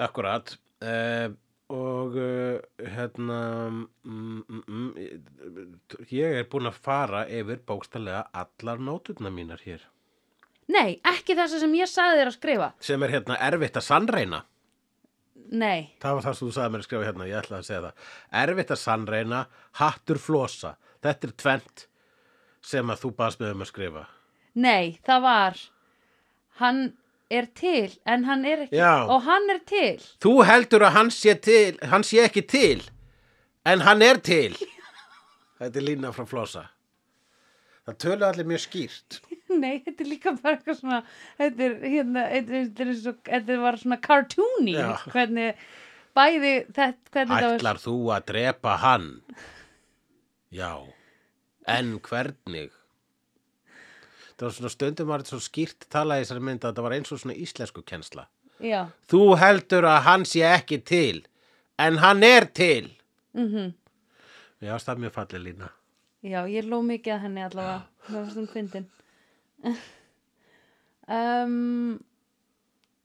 [0.02, 1.30] akkurat uh,
[1.72, 2.60] og uh,
[2.96, 3.40] hérna
[3.70, 5.72] mm, mm, mm,
[6.12, 9.84] ég er búin að fara yfir bókstallega allar nóturna mínar hér
[10.72, 12.68] Nei, ekki þess sem ég sagði þér að skrifa.
[12.80, 14.44] sem er hérna erfitt að sannreina
[15.52, 17.82] Nei, Það var það sem þú sagði mér að skrifa hérna, ég ætlaði að segja
[17.84, 18.06] það.
[18.42, 19.40] Erfitt að sannreina,
[19.82, 20.72] hattur flosa.
[21.04, 21.84] Þetta er tvent
[22.72, 24.04] sem að þú baðst með um að skrifa.
[24.54, 25.60] nei, það var,
[26.62, 26.82] hann
[27.32, 29.08] er til, en hann er ekki, Já.
[29.08, 30.00] og hann er til.
[30.24, 32.84] Þú heldur að hann sé, til, hann sé ekki til,
[33.66, 34.56] en hann er til.
[35.60, 36.66] Þetta er lína frá flosa.
[37.88, 39.20] Það tölu allir mjög skýrt.
[39.60, 41.00] Nei, þetta er líka bara eitthvað svona,
[41.40, 44.92] þetta er, hérna, þetta, var svona cartoony, Já.
[45.12, 45.64] hvernig,
[46.18, 49.10] bæði, þetta, hvernig það var, Ætlar þú að drepa hann?
[50.52, 50.72] Já.
[51.68, 52.72] En hvernig?
[54.38, 56.96] Það var svona stundum var þetta svo skýrt talað í þessari mynd að þetta var
[56.96, 58.24] eins og svona íslensku kensla.
[58.62, 61.22] já, Þú heldur að hann sé ekki til,
[61.78, 62.90] en hann er til.
[63.38, 63.74] mhm,
[64.62, 65.70] Já, það er mjög fallið lína.
[66.22, 68.90] já, ég ló mikið að henni allavega, það var svona fyndin.
[71.18, 71.98] um,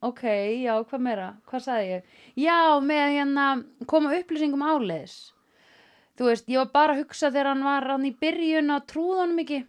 [0.09, 0.25] ok,
[0.65, 2.13] já, hvað meira, hvað sagði ég?
[2.47, 3.49] Já, með hérna,
[3.91, 5.19] koma upplýsingum áleiðis.
[6.17, 9.43] Þú veist, ég var bara að hugsa þegar hann var hann í byrjun á trúðunum
[9.45, 9.61] ekki.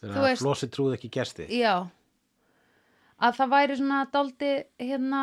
[0.00, 1.50] Þegar að Flossi trúði ekki gesti.
[1.52, 1.88] Já
[3.16, 4.50] að það væri svona daldi
[4.80, 5.20] hérna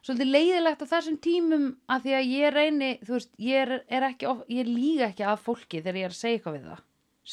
[0.00, 4.06] svolítið leiðilegt á þessum tímum að því að ég reyni þú veist, ég er, er
[4.10, 6.84] ekki ég líga ekki af fólki þegar ég er að segja eitthvað við það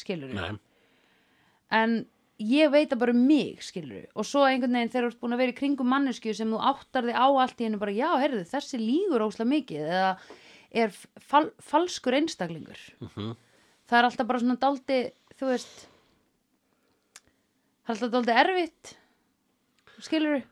[0.02, 0.58] skilur Nei,
[1.70, 1.98] en
[2.38, 5.34] ég veit að bara um mig skilur og svo einhvern veginn þegar þú ert búin
[5.34, 8.08] að vera í kringum mannesku sem þú áttar þig á allt í hennu bara já,
[8.22, 10.12] heyrðu, þessi lígur óslega mikið eða
[10.70, 10.92] er
[11.24, 12.78] fal, falskur einstaklingur.
[13.00, 13.34] Mhm.
[13.88, 14.98] það er alltaf bara svona daldi
[15.38, 15.86] þú veist
[17.88, 18.94] alltaf daldi erfitt
[20.04, 20.42] skilur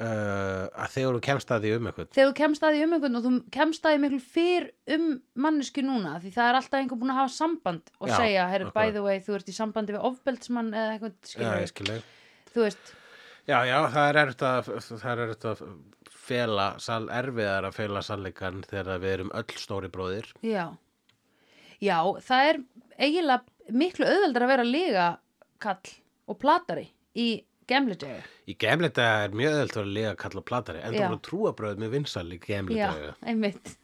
[0.00, 2.08] uh, að þegar þú kemst að því um eitthvað.
[2.16, 5.06] þegar þú kemst að því um einhvern og þú kemst að því miklu fyrr um
[5.46, 8.70] mannesku núna því það er alltaf einhver búin að hafa samband og Já, segja, herru,
[8.76, 12.04] by the way, þú ert í sambandi við ofbeldsmann eða eitthvað, Já, skilur skilur.
[12.54, 12.92] þú veist,
[13.48, 15.62] Já, já, það er erfitt að, það er erfitt að
[16.30, 20.28] fela, sal, erfiðar að fela sannleikan þegar við erum öll stóri bróðir.
[20.46, 20.66] Já.
[21.80, 22.58] Já, það er
[23.00, 25.06] eiginlega miklu auðveldar að vera líga
[25.64, 25.94] kall
[26.30, 26.84] og platari
[27.18, 27.26] í
[27.70, 28.20] gemli degi.
[28.50, 31.00] Í gemli daga er mjög öðvöld að lega kalla platari, en Já.
[31.00, 32.90] það voru trúabröð með vinsal í gemli Já,
[33.22, 33.74] einmitt.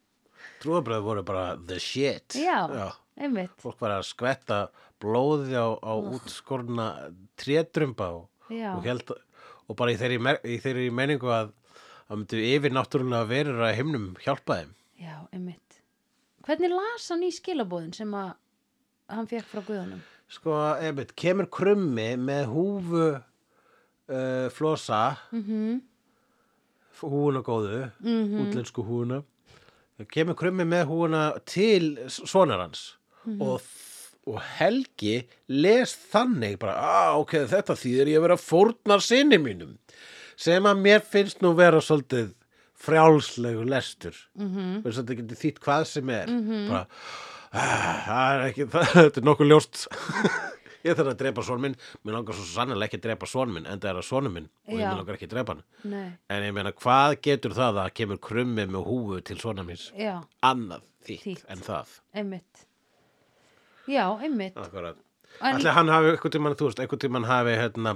[0.62, 2.36] Trúabröð voru bara the shit.
[2.36, 3.54] Já, einmitt.
[3.62, 4.60] Fólk var að skvetta
[5.00, 6.90] blóði á, á útskorna
[7.40, 8.74] trétrumba og, Já.
[8.76, 9.14] og, held,
[9.66, 11.56] og bara í þeirri, í þeirri menningu að
[12.10, 14.70] að myndu yfir náttúrulega verður að himnum hjálpa þeim.
[14.98, 15.76] Já, einmitt.
[16.46, 18.32] Hvernig las hann í skilabóðin sem að
[19.14, 20.00] hann fekk frá guðunum?
[20.30, 23.04] Sko, einmitt, kemur krummi með húfu
[24.10, 25.80] uh, flosa, Mm -hmm.
[27.00, 28.40] húfuna góðu, Mhm.
[28.50, 29.22] útlensku húfuna.
[30.12, 32.96] Kemur krummi með húfuna til sonar hans
[33.26, 33.40] Mhm.
[33.42, 33.60] og,
[34.26, 39.76] og Helgi les þannig bara, ah, ok, þetta þýðir ég að vera fórnar sinni mínum
[40.36, 42.32] sem að mér finnst nú vera svolítið
[42.78, 44.58] frjálslegu lestur mm Mhm.
[44.58, 44.92] -hmm.
[44.92, 46.26] þetta getur þýtt hvað sem er
[46.68, 46.86] bara,
[47.52, 49.86] ah, það er ekki það, þetta er nokkuð ljóst
[50.84, 51.74] ég þarf að drepa son minn
[52.04, 54.48] mér langar svo sannlega ekki að drepa son minn en það er að sonum minn
[54.68, 54.88] og ég Já.
[54.90, 55.62] mér langar ekki að drepa hann
[55.92, 59.90] Nei, en ég meina, hvað getur það að kemur krummi með húfu til svona míns
[59.98, 60.16] já,
[60.46, 61.44] annað þýtt, Þýtt.
[61.52, 62.66] en það einmitt.
[63.90, 64.56] Já, einmitt.
[64.60, 64.96] Akkurat.
[65.40, 67.94] En- Ætli hann hafi eitthvað tímann, þú veist, eitthvað tímann hafi hérna,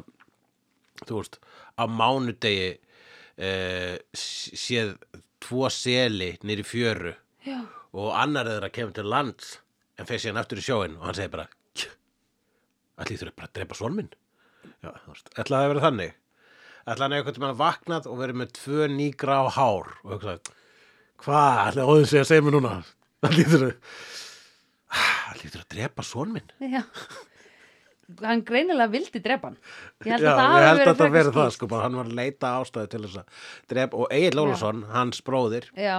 [1.04, 1.36] þú veist,
[1.78, 2.78] á mánudegi
[3.36, 4.94] eh, séð
[5.44, 7.12] tvo seli nýri fjöru
[7.44, 7.60] Já,
[7.92, 9.58] og annar þeirra kemur til lands
[9.98, 11.48] en fer síðan aftur í sjóin og hann segir bara
[13.00, 14.12] ætli þú bara að drepa svon minn
[14.84, 16.14] Já, þú veist, ætla það að vera þannig
[16.84, 20.54] ætla hann eitthvað tímann vaknað og verið með tvö nýgra á hár og hugsaði
[21.24, 22.74] hvað, ætla óðin segja að segja mér núna
[23.24, 23.60] ætli þú
[25.34, 26.82] ætli þú að drepa svon minn já.
[28.20, 29.56] Hann greinilega vildi drepa hann.
[30.04, 31.86] Ég held Já, að það ég hafi held að verið það verið það sko, bara
[31.86, 33.38] hann var að leita ástæðu til þess að
[33.72, 35.94] drepa og Egil Ólafsson, hans bróðir Já,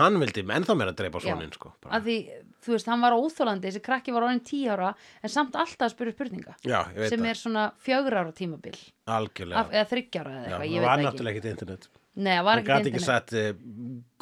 [0.00, 1.30] hann vildi ennþá meira drepa Já.
[1.30, 1.96] soninn sko bara.
[1.96, 2.16] að því,
[2.64, 4.92] þú veist, hann var óþólandi, þessi krakki var orðin tíu ára,
[5.22, 6.56] en samt alltaf að spyrja spurninga.
[6.64, 8.78] Já, sem það, er svona fjögur ára tímabil.
[9.06, 11.06] algjörlega Af, eða þryggja ára eða eitthvað, ég var veit það ekki.
[11.10, 13.48] náttúrulega ekkert internet Nei, það var hann gæti ekki sett uh,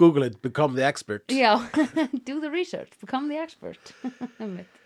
[0.01, 1.51] Google it, become the expert Já,
[2.27, 3.93] do the research, become the expert.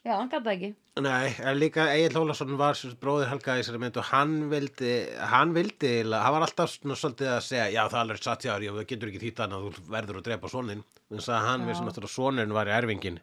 [0.00, 0.68] Já, hann gæti það ekki.
[1.04, 4.92] Nei, en líka Egil Ólafsson var bróðir Helga í þessari mynd og hann vildi
[5.32, 8.52] hann vildi, hann var alltaf svona svolítið að segja, já það er alveg satt hjá
[8.54, 10.80] þér, já, það getur ekki þýtt hann að þú verður að drepa soninn
[11.12, 13.20] þess að hann vissi náttúrulega að soninn var í erfingin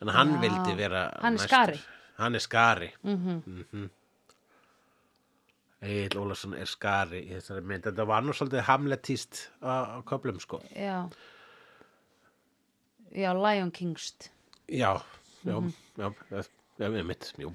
[0.00, 0.40] en hann Já.
[0.46, 1.80] vildi vera Hann er skari.
[2.22, 3.90] hann er skari Mm mm
[5.80, 10.38] Egil Ólafsson er skari í þessari mynd, þetta var nú svolítið hamletíst á, á köflum
[10.42, 11.08] sko Já.
[13.10, 14.30] Já, Lion Kingst.
[14.70, 15.00] já,
[15.44, 15.72] já, Mhm.
[15.98, 16.42] já, já,
[16.78, 17.52] já, já mitt, jú.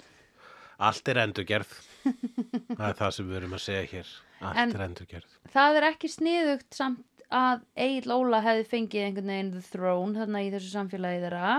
[0.78, 1.72] Allt er endurgerð.
[2.78, 4.08] Það er það sem við erum að segja hér.
[4.42, 5.38] Allt En- er endurgerð.
[5.54, 10.42] Það er ekki sniðugt samt að Egil Óla hefði fengið einhvern veginn the throne þarna
[10.46, 11.54] í þessu samfélagi þeirra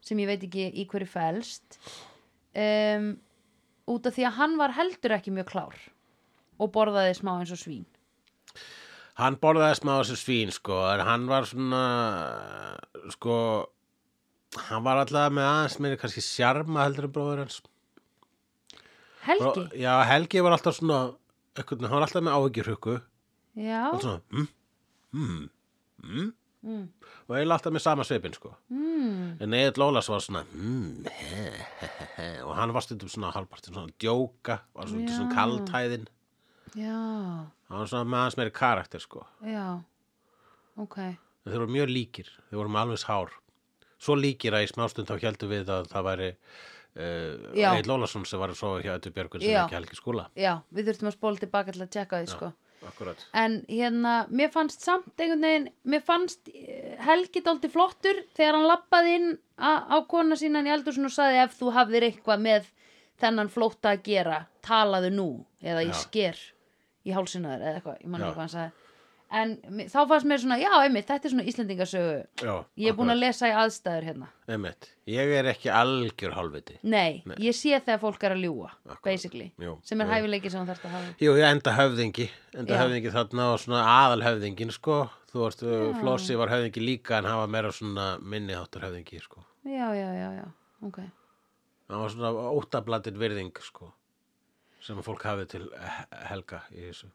[0.00, 1.78] sem ég veit ekki í hverju felst.
[2.58, 3.06] Um,
[3.88, 5.78] út af því að hann var heldur ekki mjög klár
[6.58, 7.86] og borðaði smá eins og svín.
[9.18, 12.78] Hann borðaði smá þessu svín sko, en hann var svona
[13.14, 13.38] sko
[14.56, 17.60] hann var alltaf með aðeins meiri kannski sjarma heldur en bróður hans.
[19.28, 19.44] Helgi?
[19.44, 21.00] Bró- já, Helgi var alltaf svona
[21.58, 22.94] hann var alltaf með áhyggjurhukku
[23.58, 24.46] Já, svona mm,
[25.12, 25.48] mm,
[26.04, 26.28] mm,
[26.62, 26.84] mm.
[27.26, 28.52] og eiginlega alltaf með sama svipin sko.
[28.70, 29.34] Mm.
[29.42, 31.42] en Egil Ólafs var svona mm, he,
[31.82, 36.06] he, he, og hann var stundum svona halvpartin svona djóka, var svona, svona kaldhæðin.
[36.78, 39.26] Já, hann var svona með aðeins meiri karakter sko.
[39.42, 39.66] Já.
[40.78, 40.96] Ok,
[41.42, 43.34] þeir voru mjög líkir, þeir voru með alveg hár
[43.98, 47.72] svo líkir að í smástund þá heldum við að það væri uh, Já.
[47.74, 49.64] Egil Ólafsson sem var að sofa hjá Ötu Björgun sem Já.
[49.64, 52.50] ekki Helgi skúla já, við þurftum að spóla tilbaka til að tjekka því sko
[52.86, 58.54] akkurat En hérna, mér fannst samt einhvern veginn, mér fannst eh, Helgi dálítið flottur þegar
[58.58, 62.44] hann lappaði inn a, á kona sínan í eldursun og saði ef þú hafðir eitthvað
[62.44, 62.68] með
[63.18, 65.28] þennan flótta að gera, talaðu nú
[65.58, 66.02] eða ég Já.
[66.04, 66.38] sker
[67.02, 68.28] í hálsinaður eða eitthvað, ég man Já.
[68.28, 68.87] ekki hvað hann sagði.
[69.30, 69.50] En
[69.92, 72.12] þá fannst mér svona, já, einmitt, þetta er svona Íslendingasögu.
[72.40, 74.28] Já, Ég er búin að lesa í aðstæður hérna.
[74.48, 74.86] Einmitt.
[75.12, 77.34] Ég er ekki algjör hálfviti Nei, Nei.
[77.44, 79.02] ég sé þegar fólk er að ljúga, Akkurat.
[79.04, 80.12] basically, Jú, sem er jú.
[80.14, 81.02] hæfileiki sem að hafa.
[81.20, 82.80] Jú, ég enda höfðingi enda Já.
[82.86, 85.66] höfðingi þarna og svona aðal höfðingin sko, þú veist,
[86.00, 90.08] Flossi var höfðingi líka en hann var meira svona minni áttur höfðingi sko, Já, já,
[90.16, 90.46] já, já,
[90.88, 90.98] ok.
[91.90, 93.92] hann var svona ótablatin virðing sko
[94.80, 95.68] sem fólk hafði til
[96.30, 97.10] Helga í þessu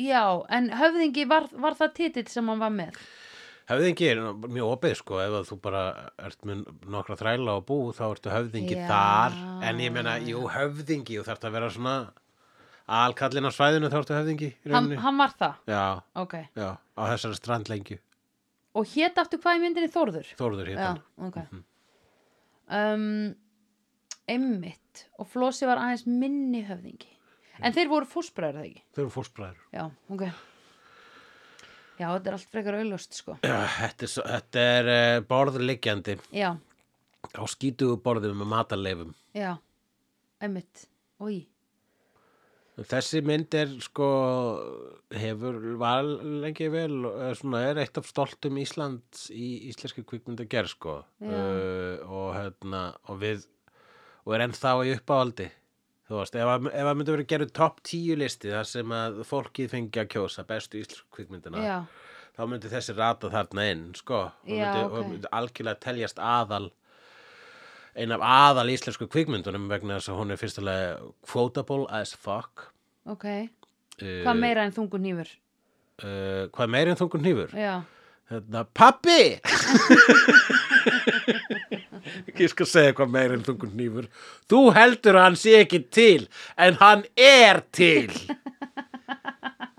[0.00, 0.22] Já,
[0.56, 3.00] en höfðingi var, var það titill sem hann var með?
[3.70, 4.20] Höfðingi er
[4.50, 5.82] mjög opið sko ef þú bara
[6.18, 8.86] ert með nokkra þræla og bú þá ertu höfðingi Já.
[8.88, 9.36] þar.
[9.68, 11.94] En ég meina, jú, höfðingi og þarf að vera svona
[12.90, 15.60] Alkallin á svæðinu þórtu höfðingi í hann, hann var það?
[15.70, 15.84] Já,
[16.18, 18.00] ok, já, á þessari strandlengju.
[18.74, 19.92] og hét aftur hvað í myndinni?
[19.94, 20.32] Þórður?
[20.40, 21.00] Þórður hétt hann.
[21.22, 21.38] ok.
[22.70, 23.06] Um,
[24.30, 25.06] einmitt.
[25.22, 27.14] Og Flósi var aðeins minni höfðingi
[27.62, 29.60] en þeir voru fósbræður það ekki Þau eru fórsbræður.
[29.76, 29.84] já,
[30.16, 30.24] ok
[32.00, 36.50] já, þetta er allt frekar auðlust sko Já, þetta er, þetta er uh, borðliggjandi já,
[37.36, 39.14] á skítugu borðum með matarleifum.
[39.36, 39.54] já,
[40.40, 40.86] einmitt
[41.20, 41.42] Új,
[42.80, 44.06] Þessi mynd er sko,
[45.12, 46.06] hefur var
[46.40, 50.94] lengi vel, er, svona, er eitt af stoltum Íslands í íslenski kvikmynda gerð sko.
[51.20, 52.80] Uh, og, hérna,
[53.12, 53.44] og við,
[54.24, 55.50] og er ennþá í uppáhaldi.
[56.10, 58.94] Þú veist, ef að, ef að myndi verið að gera topp tíu listi þar sem
[58.96, 61.76] að fólkið fengi að kjósa bestu íslensku kvikmyndina, já,
[62.34, 64.24] þá myndi þessi rata þarna inn, sko.
[64.42, 64.96] Og myndi, ok.
[64.96, 66.72] og myndi algjörlega teljast aðal
[67.94, 70.90] ein af aðal íslensku kvikmyndunum vegna þess að hún er fyrstulega
[71.30, 72.66] quotable as fuck.
[73.06, 73.28] Ok.
[74.00, 75.30] Uh, hvað meira en þungur nýfur
[76.04, 77.74] uh, hvað meiri en þungur nýfur já,
[78.30, 79.20] hérna, pappi
[82.28, 84.08] ég skal segja hvað meiri en þungur nýfur
[84.50, 86.28] þú heldur að hann sé ekki til
[86.60, 88.10] en hann er til.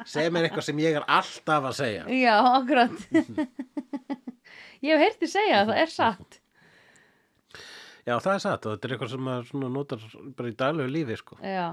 [0.07, 2.05] Segja mér eitthvað sem ég er alltaf að segja.
[2.09, 2.95] Já, akkurat.
[4.81, 6.37] Ég hef heyrti segja að það er satt.
[8.01, 10.05] Já það er satt og þetta er eitthvað sem maður notar
[10.37, 11.37] bara í daglegu lífi sko.
[11.45, 11.67] Já,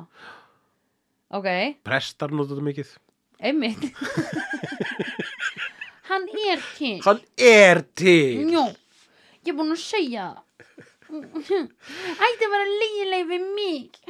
[1.32, 1.48] ok.
[1.88, 2.90] Prestar notar þetta mikið.
[3.48, 3.86] Einmitt.
[6.10, 6.98] Hann er til.
[7.06, 8.44] Hann er til.
[8.50, 8.66] Njó,
[9.40, 10.44] ég er búin að segja það
[12.28, 14.02] Ætti að vera leigileg við mig.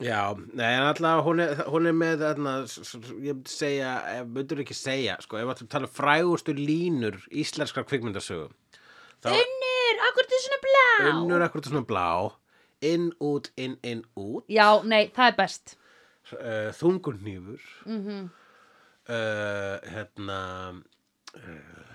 [0.00, 4.62] Já, nei, en alltaf hún er, hún er með þarna, ég myndi segja, ef myndur
[4.62, 8.54] ekki segja, sko, ef að tala um frægustu línur íslenskar kvikmyndasögum.
[9.28, 10.86] Unnur, akkur þetta er svona blá?
[11.10, 12.06] Unnur akkur svona blá,
[12.92, 15.76] inn, út, inn, inn, út, Já, nei, það er best.
[16.30, 18.26] Uh, þungurnýfur, mm -hmm.
[19.12, 20.40] uh, hérna,
[21.36, 21.89] uh,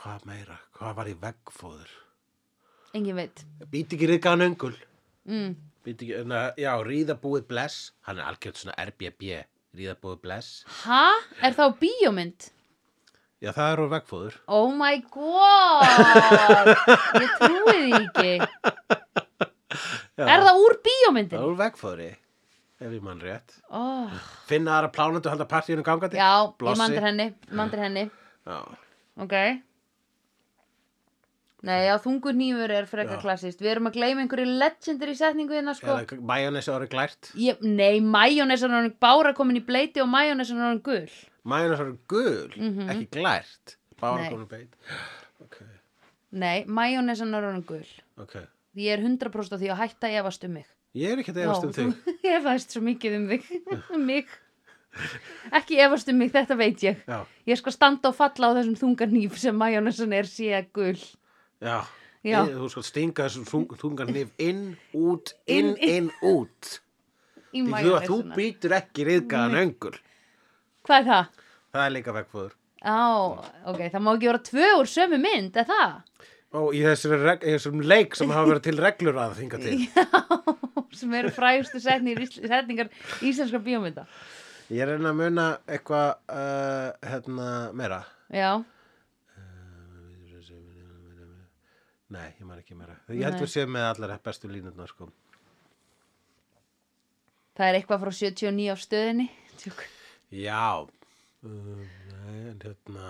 [0.00, 1.90] hvað meira, hvað var í veggfóður?
[2.96, 4.74] Engin veit Býti ekki riðgaðan öngul.
[5.28, 5.50] mm.
[5.90, 9.30] Ekki, na, já, ríðabúið bless, hann er algjörð svona RBB,
[9.78, 10.50] ríðabúið bless.
[10.84, 11.06] Ha?
[11.42, 12.48] Er það á bíómynd?
[13.40, 14.34] Já, það er úr veggfóður.
[14.52, 16.68] Oh my god
[17.16, 18.32] Ég trúi því ekki
[20.20, 20.26] Já.
[20.26, 21.38] Er það úr Það bíómyndin?
[21.40, 22.10] er úr veggfóðri,
[22.84, 23.54] ef ég mann rétt.
[23.72, 24.12] Oh,
[24.50, 26.20] Finna aðra plánundu halda partíinu gangandi.
[26.20, 26.80] já, ég Blossi.
[26.82, 28.04] mandir henni Mandir henni
[28.44, 28.60] Já.
[29.24, 29.34] Ok
[31.62, 33.20] Nei, já, þungur nýfur er frekar Já.
[33.20, 37.30] klassist Við erum að gleyma einhverju legendary setningu hérna sko Eða majónesi orðið glært.
[37.36, 41.10] ég, Nei, majónesar er orðin bára komin í bleiti og majónesar er orðin gul
[41.44, 42.88] Majónesi orðið gul, Mhm.
[42.94, 43.76] ekki glært.
[44.00, 44.30] Bára Nei.
[44.30, 44.74] komin beit.
[45.44, 45.56] Ok,
[46.32, 47.86] Nei, majónesar er orðin gul
[48.18, 48.36] ok.
[48.76, 51.64] Ég er 100% á því að hætta efast um mig Ég er ekki að efast
[51.64, 51.92] um þig.
[51.92, 54.26] Þú efast svo mikið um þig Um mig
[55.52, 58.78] Ekki efast um mig, þetta veit ég Já, Ég skal standa og falla á þessum
[58.80, 60.96] þungar nýf sem majónesan er sé gul
[61.60, 61.78] já.
[62.20, 62.42] Já.
[62.44, 66.74] Ég, þú skal stinga þessum þung, þungan nýf inn, út, inn, inn, út.
[67.56, 69.94] í Því þú, þú býtur ekki riðgaðan öngul.
[70.84, 71.46] Hvað er það?
[71.70, 72.52] Það er líka veggfóður.
[72.80, 73.00] Á,
[73.72, 75.96] ok, það má ekki vera tvö úr sömu mynd, er það?
[76.60, 79.78] Og í þessum, þessum leik sem hafa verið til reglur að þinga til.
[81.00, 82.92] sem eru frægustu setningar, setningar
[83.22, 84.06] íslenskar bíómynda
[84.70, 88.04] Ég að reyna að muna eitthvað uh, hérna meira.
[88.30, 88.62] Já,
[92.10, 92.96] Nei, ég man ekki meira.
[93.14, 95.10] Ég held við séum með allar bestu línutna, sko.
[97.54, 99.26] það er eitthvað frá 79 á stöðinni
[99.60, 99.82] Tjúk.
[100.32, 100.88] Já.
[101.44, 103.08] Uh, nei, en hérna...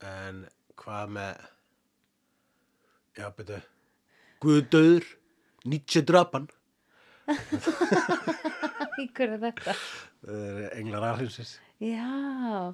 [0.00, 0.44] En
[0.80, 1.42] hvað með...
[3.18, 3.66] Já, betur.
[4.40, 5.08] Guðdöður,
[5.68, 6.46] Nietzsche drapan.
[9.16, 9.74] Hver er þetta?
[10.78, 11.58] Englar alhinsins.
[11.84, 12.72] Já,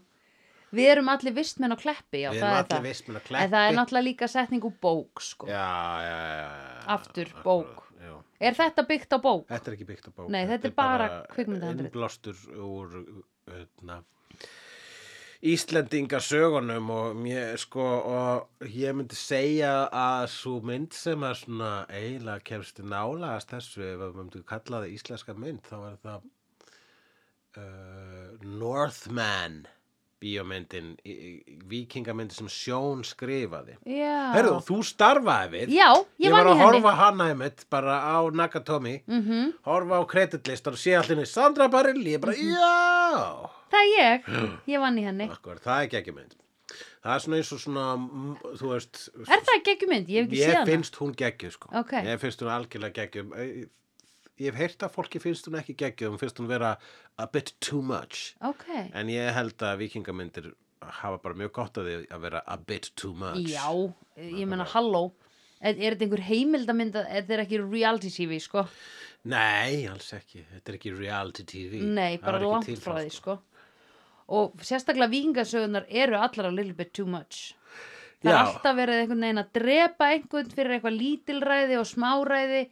[0.75, 3.49] við erum allir vistmenn á kleppi, já, það er það að En kleppi.
[3.55, 5.67] það er náttúrulega líka setning úr bók, sko Já,
[6.03, 6.81] já, já, já.
[6.97, 7.83] Aftur, bók.
[8.03, 8.12] Já.
[8.41, 9.47] Er þetta byggt á bók?
[9.49, 10.29] Þetta er ekki byggt á bók.
[10.31, 11.89] Nei, þetta er bara kvikmyndahandrit.
[11.93, 12.99] Innblástur úr
[13.47, 14.03] hérna,
[15.47, 22.41] Íslendingasögunum og mér sko og ég myndi segja að svo mynd sem að svona eiginlega
[22.49, 26.25] kemst nálagast þessu ef við myndum kalla það íslenska mynd þá er það
[27.61, 29.61] uh, Northman
[30.23, 30.95] bíómyndin,
[31.69, 33.77] víkingamyndin sem Sjón skrifaði.
[33.85, 35.75] Herðu, þú starfaði við.
[35.77, 35.91] Já,
[36.23, 40.77] ég, var vann í að horfa hana einmitt bara á Nakatomi mm horfa á kreditlistar
[40.77, 44.27] og sé allir Sandra Barilli, ég bara, já Það er ég,
[44.73, 46.37] ég vann í henni Akkur, það er ekki ekki mynd
[47.07, 49.01] Það er svona eins og svona, mm, þú veist,
[49.31, 50.09] Er það geggjum mynd?
[50.11, 50.71] Ég hef ekki séð ég hana.
[50.73, 51.69] finnst hún geggjuð, sko.
[51.79, 51.93] Ok.
[52.03, 53.69] Ég finnst hún algjörlega geggjuð.
[54.37, 56.74] Ég, hef heyrt að fólki finnst hún ekki geggjuð, hún finnst hún vera
[57.16, 58.34] a bit too much.
[58.45, 58.66] Ok.
[58.93, 60.51] En ég held að vikingamyndir
[61.01, 63.49] hafa bara mjög gott að því að vera a bit too much.
[63.49, 63.70] Já,
[64.20, 65.09] ég meina halló.
[65.57, 68.66] Er, er þetta einhver heimildamynd að þetta er ekki reality TV, sko?
[69.26, 70.45] Nei, alls ekki.
[70.53, 71.80] Þetta er ekki reality TV.
[71.82, 73.39] Nei, bara langt frá því, sko.
[74.37, 77.55] Og sérstaklega vikingasögunar eru allar a little bit too much.
[78.20, 78.43] Það er Já.
[78.43, 82.62] alltaf verið einhvern veginn að drepa einhvern fyrir eitthvað lítilræði og smáræði.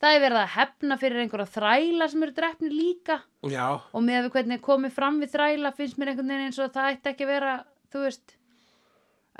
[0.00, 3.18] Það er verið að hefna fyrir einhverja þræla sem eru drefni líka.
[3.52, 6.58] Já, Og með við hvernig er komið fram við þræla finnst mér einhvern veginn eins
[6.64, 7.52] og það ætti ekki að vera,
[7.92, 8.32] þú veist,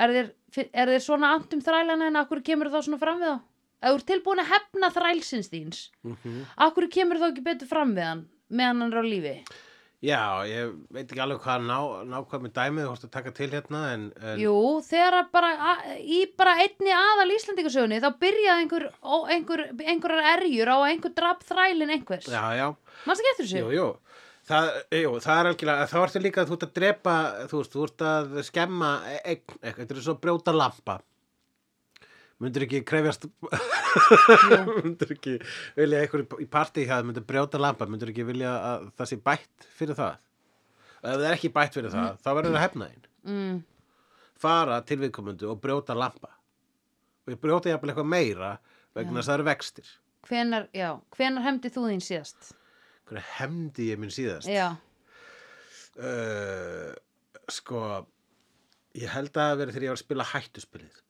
[0.05, 0.29] er þér,
[0.75, 3.41] er þér svona amt um þrælana en akkur kemur þá svona fram við þá?
[3.81, 6.45] Ef þú ert tilbúin að hefna þrælsins þíns, mm Mhm.
[6.69, 9.35] akkur kemur þá ekki betur fram við hann meðan hann er á lífi?
[10.01, 11.79] Já, ég veit ekki alveg hvað ná,
[12.09, 14.55] nákvæmið dæmið þú vorst að taka til hérna en, en Jú,
[14.87, 20.73] þegar bara a- í bara einni aðal Íslandingasögunni þá byrjaði einhver, ó, einhver, einhverjar erjur
[20.73, 22.31] á einhver drap þrælin einhvers.
[22.33, 22.71] já, já,
[23.07, 23.67] Manstu ekki eftir þessu?
[23.67, 23.91] jú, jú
[24.51, 27.13] Það, jú, það er algjörlega, þá ertu líka að þú ert að drepa,
[27.51, 28.89] þú veist, þú ert að skemma
[29.21, 30.97] eign, eitthvað, þetta er svo brjóta lampa
[32.41, 33.27] myndir ekki krefjast
[34.85, 35.37] myndir ekki
[35.77, 39.67] vilja eitthvað í partí það myndir brjóta lampa, myndir ekki vilja að það sé bætt
[39.79, 40.19] fyrir það?
[41.01, 43.59] Ef það er ekki bætt fyrir það, þá verður það hefna einn Mm,
[44.41, 46.31] fara til viðkomundu og brjóta lampa.
[47.27, 48.55] Og ég brjóta jafnvel eitthvað meira
[48.97, 49.91] vegna þess að það eru vextir.
[50.31, 50.87] Hvenar, já,
[51.19, 52.55] hvenar hefndi þú þín síðast?
[53.11, 54.49] hvernig hefndi ég minn síðast?
[54.49, 54.71] Já,
[56.01, 56.95] uh,
[57.51, 57.83] sko
[58.97, 61.01] ég held að það verið þegar ég var að spila hættuspilið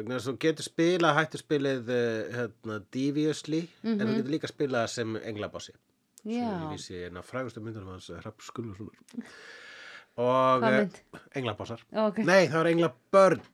[0.00, 4.84] vegna þess að þú getur spila hættuspilið uh, hérna, deviously en þú getur líka spila
[4.90, 9.30] sem englabossi sem ég já, vísi eina frægustu myndunum hans Hrapp Skullurssonar
[10.20, 10.98] og Hvað eh,
[11.38, 12.18] englabossar ok.
[12.28, 13.44] nei það var englabörn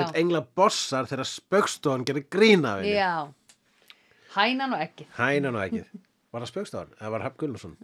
[0.00, 3.28] og englabossar þegar spöggstofan gerir grína Já,
[4.36, 5.06] hænan og ekki.
[5.16, 5.92] Hænan og ekkið.
[6.32, 6.94] Var það spöggstofan?
[6.98, 7.76] Það var Hrapp Gunnarsson.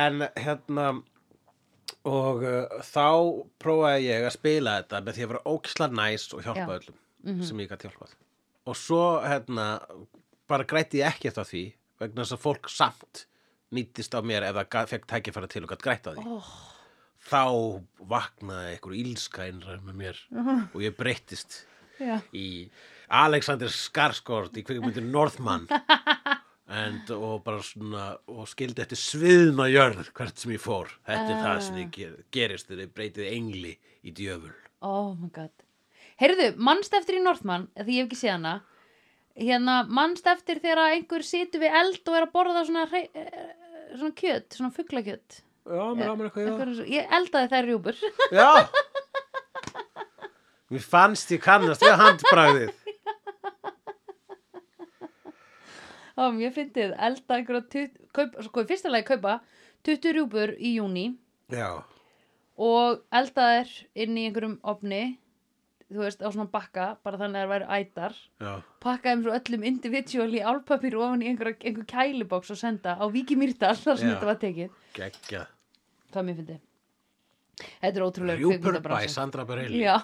[0.00, 0.86] en hérna
[2.08, 3.06] og uh, þá
[3.60, 6.78] prófaði ég að spila þetta með því að vera ókisla næs og hjálpa Já.
[6.78, 8.14] öllum sem ég gæti hjálpað.
[8.70, 9.66] Og svo hérna
[10.50, 11.64] bara grætti ég ekkert á því
[12.00, 13.24] vegna þess að fólk samt
[13.76, 16.24] nýttist á mér ef það fekk tækifæra til og gætt grætt á því.
[16.38, 16.52] Oh.
[17.20, 17.42] Þá
[18.08, 20.22] vaknaði einhver ílska innræð með mér
[20.72, 21.64] og ég breyttist
[22.32, 22.70] í
[23.12, 25.66] Alexander Skarsgård í kvikmyndir Northman
[26.70, 30.92] and, og bara svona og skildi eftir sviðna jörð hvert sem ég fór.
[31.08, 33.74] Þetta er það sem ég ger, gerist þegar ég breytið engli
[34.06, 34.54] í djöful.
[34.86, 35.52] Oh my god.
[36.20, 38.54] Heyrðu, mannst eftir í Northman, því ég hef ekki séð hana,
[39.40, 43.54] hérna, mannst eftir þegar einhver situr við eld og er að borða svona, hrei, eh,
[43.94, 45.40] svona kjöt, svona fuglakjöt.
[45.70, 48.04] Já, mér ámur eitthvað, Einhver, ég eldaði þær rjúpur.
[48.32, 48.40] já.
[48.40, 48.68] Já
[50.70, 51.96] Mér fannst ég kannast við
[56.20, 57.88] handbragðið Ó, mér fyndið, elda einhverja,
[58.44, 59.38] sko, í fyrsta lagi kaupa
[59.88, 61.06] 20 rjúpur í júni
[61.50, 61.82] Já,
[62.60, 65.18] og elda þær inn í einhverjum ofni,
[65.90, 68.14] þú veist, á svona bakka, bara þannig að það væri ætar.
[68.38, 68.52] já,
[68.84, 73.04] pakka þeim svo öllum individual í álpapír ofan í einhver, einhver kæliboks og senda á
[73.10, 74.14] Viki Mýrdal þar sem Já.
[74.14, 74.70] þetta var tekið.
[74.94, 75.46] Geggja
[76.12, 76.58] það mér fyndi
[77.80, 79.08] þetta er ótrúlega Rjúpur kvikmyndabransi.
[79.14, 79.80] Sandra Bareilly.
[79.82, 79.96] Já,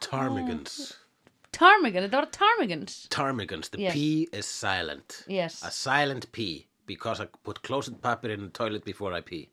[0.00, 0.78] Ptarmigans
[1.56, 2.96] Ptarmigan, þetta var Ptarmigans.
[3.08, 3.94] Ptarmigans, the Yes.
[3.94, 5.22] P is silent.
[5.26, 5.62] Yes.
[5.64, 9.48] A silent P because I put closet paper in the toilet before I pee.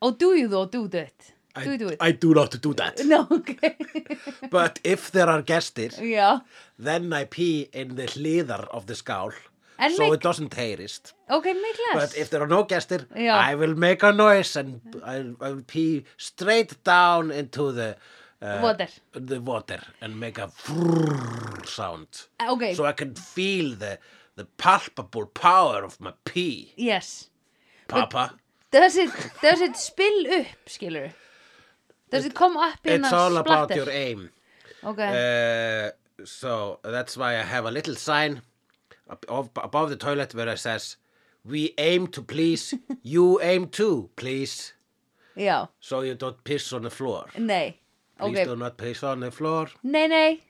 [0.00, 1.96] Oh do you though, do it do you do it.
[2.00, 3.00] I do not do that.
[3.04, 3.76] No, ok
[4.50, 6.42] But if there are gestir já,
[6.78, 9.32] then I pee in the hliðar of the skál
[9.78, 11.14] En so make- it doesn't taste.
[11.30, 11.94] Ok, make less.
[12.10, 13.50] But if there are no gestir Já.
[13.50, 17.96] I will make a noise and I, I will pee straight down into the
[18.42, 18.88] uh, Water.
[19.12, 22.08] the water and make a frrrr sound.
[22.40, 23.98] Ok, so I can feel the
[24.36, 26.72] the palpable power of my pee.
[26.76, 27.28] Yes.
[27.88, 28.34] Papa?
[28.70, 29.10] Does it,
[29.42, 31.10] does it spill upp, skilur
[32.10, 33.74] does it come up in It's a all about splatter?
[33.84, 34.30] your aim.
[34.82, 35.90] Ok, Uh,
[36.24, 38.42] so that's why I have a little sign
[39.10, 40.96] ab- ab- above the toilet where it says,
[41.44, 44.72] "We aim to please, you aim to please."
[45.36, 47.26] já, So you don't piss on the floor.
[47.38, 47.74] nei
[48.20, 49.68] Please ok, do not piss on the floor.
[49.82, 50.40] Nei, nei.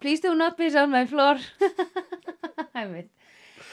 [0.00, 1.36] Please do not piss on my floor.
[2.74, 3.08] Einmitt.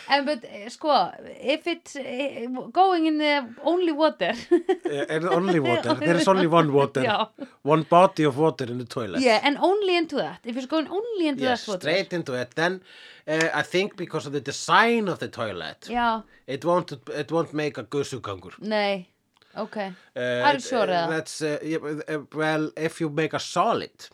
[0.09, 1.11] En but, eh, sko,
[1.41, 4.33] if it's eh, going in the only water.
[4.51, 5.93] Uh, and only water.
[5.93, 7.01] There is only one water.
[7.03, 7.27] Já.
[7.61, 9.21] One body of water in the toilet.
[9.21, 10.39] yeah, and only into that.
[10.43, 11.79] If it's going only into Yes, that water.
[11.87, 12.51] straight into it.
[12.55, 12.81] Then
[13.27, 17.53] uh, I think because of the design of the toilet, Já, it won't it won't
[17.53, 18.53] make a gussugangur.
[18.59, 19.07] nei.
[19.55, 19.77] Ok.
[20.15, 21.09] Uh, Are you sure, eða?
[21.09, 24.09] That's, uh, yeah, uh, well, if you make a solid,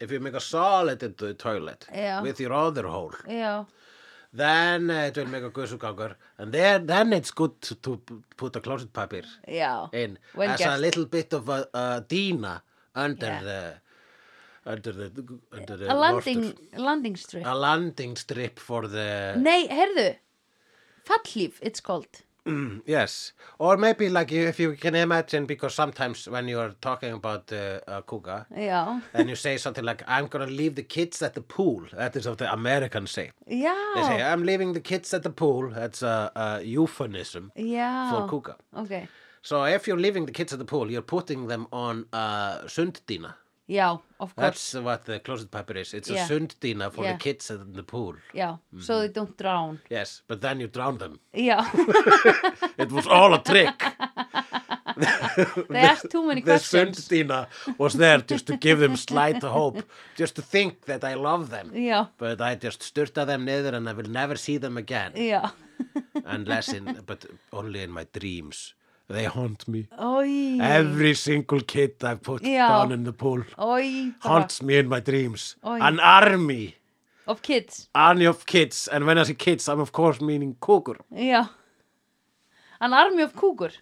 [0.00, 2.22] if you make a solid into the toilet Já.
[2.22, 3.66] with your other hole, Já,
[4.32, 8.00] then uh, it will make a gusugangur, and then, then it's good to, to
[8.36, 9.22] put a closet paper
[9.92, 12.62] in Well as a little bit of a, a dina
[12.94, 13.42] under Yeah.
[13.42, 13.74] the
[14.66, 17.44] under the under the A landing, landing strip.
[17.46, 20.16] a landing strip for the Nei, heyrðu.
[21.04, 22.22] Fallhlíf, it's called.
[22.86, 23.32] Yes.
[23.58, 27.80] Or maybe like if you can imagine because sometimes when you are talking about uh,
[27.86, 31.40] a kuga Já, and you say something like I'm gonna leave the kids at the
[31.40, 33.30] pool that is what the Americans say.
[33.50, 33.94] Já.
[33.94, 35.70] they say I'm leaving the kids at the pool.
[35.70, 38.10] That's a, a euphemism Já.
[38.10, 39.08] for kuga Ok,
[39.42, 43.34] so if you're leaving the kids at the pool you're putting them on a sunddina
[43.68, 44.36] já, of course.
[44.36, 45.94] That's what the closet paper is.
[45.94, 46.24] It's Yeah.
[46.24, 47.12] a sunddina for Yeah.
[47.12, 48.14] the kids in the pool.
[48.34, 49.78] Já, so they don't drown.
[49.90, 51.18] Yes, but then you drown them.
[51.34, 51.64] Já,
[52.78, 53.84] It was all a trick.
[55.68, 57.08] they asked too many the questions.
[57.08, 57.46] sunddina
[57.78, 59.82] was there just to give them slight hope,
[60.16, 61.70] just to think that I love them.
[61.74, 65.12] Já, But I just styrta them niður and I will never see them again.
[65.14, 65.52] já.
[66.24, 68.74] Unless in, but only in my dreams.
[69.08, 69.86] They haunt me.
[69.98, 72.68] Ói, Every single kid I've put Já.
[72.68, 75.56] down in the pool bara, haunts me in my dreams.
[75.62, 75.80] Oj.
[75.82, 76.76] An army.
[77.26, 77.88] of kids.
[77.94, 81.48] army of kids and when I say kids I'm of course meaning kúkur Já.
[82.80, 83.72] An army of cougar.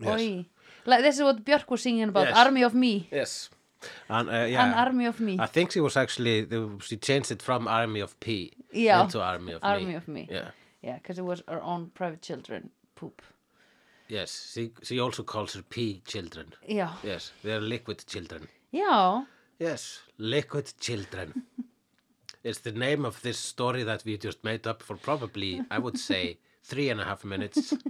[0.00, 0.20] Yes.
[0.20, 0.46] Oi.
[0.86, 2.28] Like, this is what Björk was singing about.
[2.28, 2.36] Yes.
[2.36, 3.08] Army of me.
[3.10, 3.50] yes
[4.08, 4.66] and, uh, yeah.
[4.66, 5.36] An army of me.
[5.38, 6.46] I think she was actually
[6.80, 9.04] she changed it from army of P Yeah.
[9.04, 10.28] into army of Army me of me.
[10.30, 10.50] yeah
[10.82, 13.22] Yeah, because it was our own private children poop.
[14.08, 16.88] Yes she, she also calls her P children Já.
[17.04, 19.26] yes they're liquid children Já.
[19.58, 21.32] yes liquid children
[22.44, 25.98] it's the name of this story that we just made up for probably I would
[25.98, 27.74] say three and a half minutes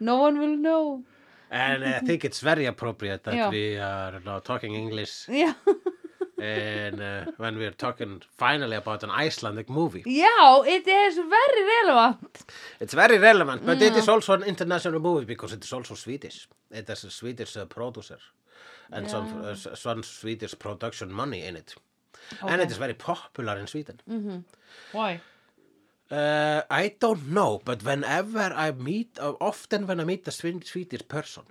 [0.00, 1.02] No one will know.
[1.50, 3.50] and I think it's very appropriate that Yeah.
[3.50, 5.54] we are now talking English Já.
[6.44, 10.02] And uh, when we're talking finally about an Icelandic movie.
[10.06, 12.44] Já, it is very relevant.
[12.80, 16.48] It's very relevant, but it is also an international movie because it is also Swedish.
[16.70, 18.18] It has a Swedish uh, producer
[18.92, 21.74] and some, uh, some Swedish production money in it.
[22.42, 24.00] And it is very popular in Sweden.
[24.92, 25.20] Why?
[26.10, 30.60] Uh, I don't know, but whenever I meet, uh, often when I meet a Swe-
[30.64, 31.42] Swedish person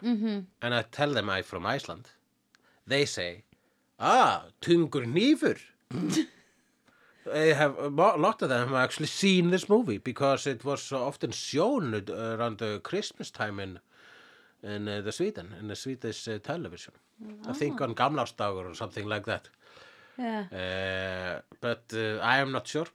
[0.62, 2.06] and I tell them I'm from Iceland,
[2.88, 3.44] they say,
[4.04, 5.58] ah, tungur nýfur.
[7.34, 7.88] I have a
[8.18, 12.80] lot of them have actually seen this movie because it was often shown around the
[12.84, 13.80] Christmas time in
[14.62, 16.94] in uh, the Sweden, in the Swedish uh, television.
[17.48, 19.50] I think on Gamlarsdagur or something like that.
[20.18, 20.44] Yeah.
[20.52, 22.88] Uh, but uh, I am not sure.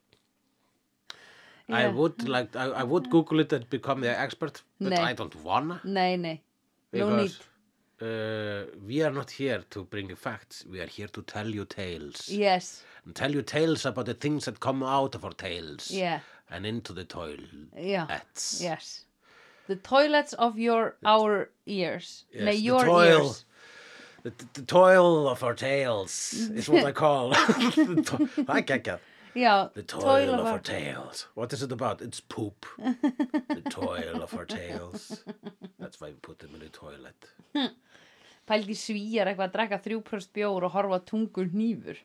[1.71, 1.93] I Yeah.
[1.93, 5.11] would like I, I would Google it and become the expert, but Nei.
[5.11, 6.41] I don't wanna Nei, nei.
[6.93, 7.37] No need.
[7.99, 10.65] Because uh, we are not here to bring you facts.
[10.71, 12.83] We are here to tell you tales Yes.
[13.05, 16.21] and tell you tales about the things that come out of our tales Yeah.
[16.51, 17.47] and into the toilets.
[17.77, 18.07] Yeah.
[18.61, 19.05] Yes.
[19.67, 22.25] The toilets of your our ears.
[22.33, 23.23] Yes, Nei, the your toil.
[23.27, 23.45] ears.
[24.23, 27.31] The, the, the toil of our tales is what I call.
[27.31, 29.01] the to- I get it.
[29.37, 31.27] Já, The toil, of, our our- tails.
[31.35, 32.01] What is it about?
[32.03, 32.67] It's poop.
[32.79, 35.23] the toil of our tails.
[35.79, 37.29] That's why we put them in the toilet.
[38.49, 41.99] Pældi svíjar eitthvað að drekka þrjúpröst bjór og horfa tungur hnífur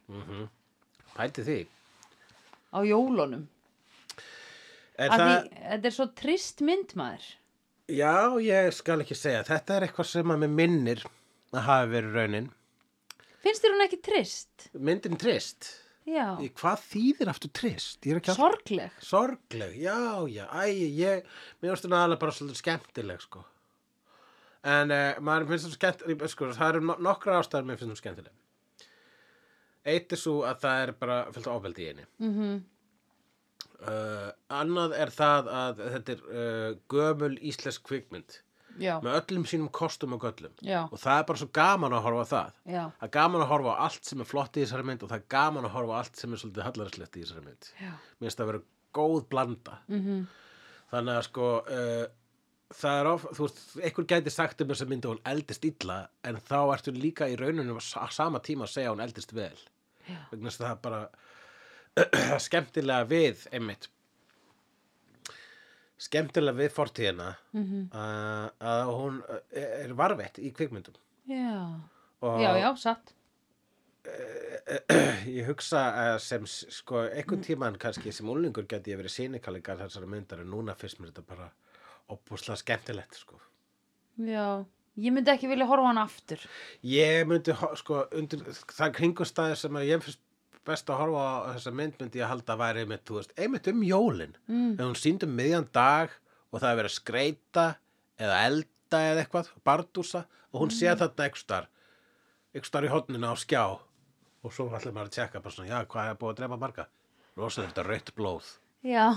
[1.15, 1.59] Pældi því.
[2.73, 3.45] á jólunum.
[4.99, 7.23] Er það, Því, þetta er svo trist mynd maður.
[7.87, 9.43] já, ég skal ekki segja.
[9.47, 11.03] Þetta er eitthvað sem að mér minnir
[11.53, 12.49] að hafa verið raunin.
[13.43, 14.67] Finnst þér hún ekki trist?
[14.77, 15.71] Myndin trist.
[16.09, 16.35] Já.
[16.59, 18.07] Hvað þýðir aftur trist?
[18.35, 18.95] Sorgleg.
[19.03, 19.97] Sorgleg, já,
[20.27, 20.63] já, æ,
[20.99, 21.27] ég,
[21.61, 23.43] mér finnst það alveg bara svolítið skemmtileg, sko.
[24.73, 28.01] En uh, maður finnst það skemmtileg, sko, það eru no nokkra ástæður mér finnst það
[28.03, 28.39] skemmtileg.
[29.93, 32.05] Eitt er svo að það er bara fyllt ofbeldi í einu.
[32.23, 32.61] Mm -hmm.
[34.47, 38.37] annað er það að þetta er uh, gömul íslensk kvikmynd
[38.81, 38.95] Já.
[39.03, 40.53] með öllum sínum kostum og göllum.
[40.65, 40.83] Já.
[40.89, 42.55] Og það er bara svo gaman að horfa það.
[42.65, 42.83] Já.
[42.99, 45.19] Það er gaman að horfa á allt sem er flott í þessari mynd og það
[45.19, 47.69] er gaman að horfa á allt sem er svolítið hallarslegt í þessari mynd.
[47.83, 48.63] Mér finnst það að vera
[48.99, 49.77] góð blanda.
[49.89, 50.25] -hmm.
[50.93, 52.05] Þannig að sko, uh,
[52.73, 55.99] það er of, þú veist, einhver gæti sagt um þessa mynd að hún eldist illa
[56.23, 59.57] en þá ertu líka í rauninu á sama tíma að segja hún eldist vel.
[60.31, 61.01] Vegna þess að það er bara
[62.47, 63.89] skemmtilega við einmitt
[66.03, 67.83] skemmtilega við fortíðina -hmm.
[67.93, 70.95] uh, að hún uh, er varvett í kvikmyndum
[71.29, 71.79] Já.
[72.21, 73.13] og Já, já, satt.
[75.37, 79.79] ég hugsa að sem s- sko einhvern tímann kannski sem úlingur geti ég verið sínikallegar
[79.79, 81.47] þessari myndar en núna fyrst mér þetta bara
[82.11, 83.39] opbúslega skemmtilegt sko
[84.19, 84.65] Já,
[84.99, 86.43] ég myndi ekki vilja horfa hann aftur.
[86.85, 90.19] Ég myndi, sko, undir það kringustæði sem að ég finnst
[90.67, 93.83] best að horfa á þessa mynd myndi ég halda að væri einmitt, veist, einmitt um
[93.87, 94.35] jólin.
[94.47, 94.71] Mm.
[94.77, 96.15] Ef hún sýndi um miðjan dag
[96.51, 97.67] og það er verið að skreita
[98.21, 101.69] eða elda eða eitthvað, bardúsa og hún sé þarna einhvers þar,
[102.53, 103.63] einhvers þar í hodninu á skjá
[104.43, 106.89] og svo ætlar maður að tjekka bara svona, já, hvað er búið að drepa marga?
[107.39, 108.49] Rosa þetta rautt blóð.
[108.85, 109.07] Já,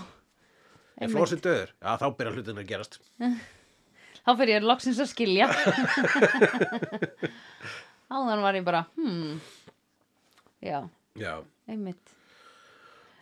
[0.97, 1.73] Er flósið döður?
[1.77, 2.95] Já, þá byrja hlutin að gerast.
[4.25, 5.49] þá fyrir ég loksins að skilja.
[8.17, 9.41] Áðan var ég bara, hmm,
[10.65, 10.79] já,
[11.21, 11.43] Já.
[11.69, 12.15] einmitt.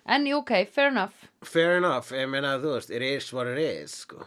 [0.04, 1.24] En ok, fair enough.
[1.48, 4.26] Fair enough, ég meina þú veist, it is what it is, sko.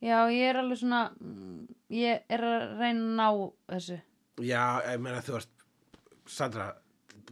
[0.00, 1.00] Já, ég er alveg svona,
[1.92, 3.26] ég er að reyna að ná
[3.74, 3.98] þessu.
[4.40, 5.52] Já, ég meina þú veist,
[6.30, 6.70] Sandra,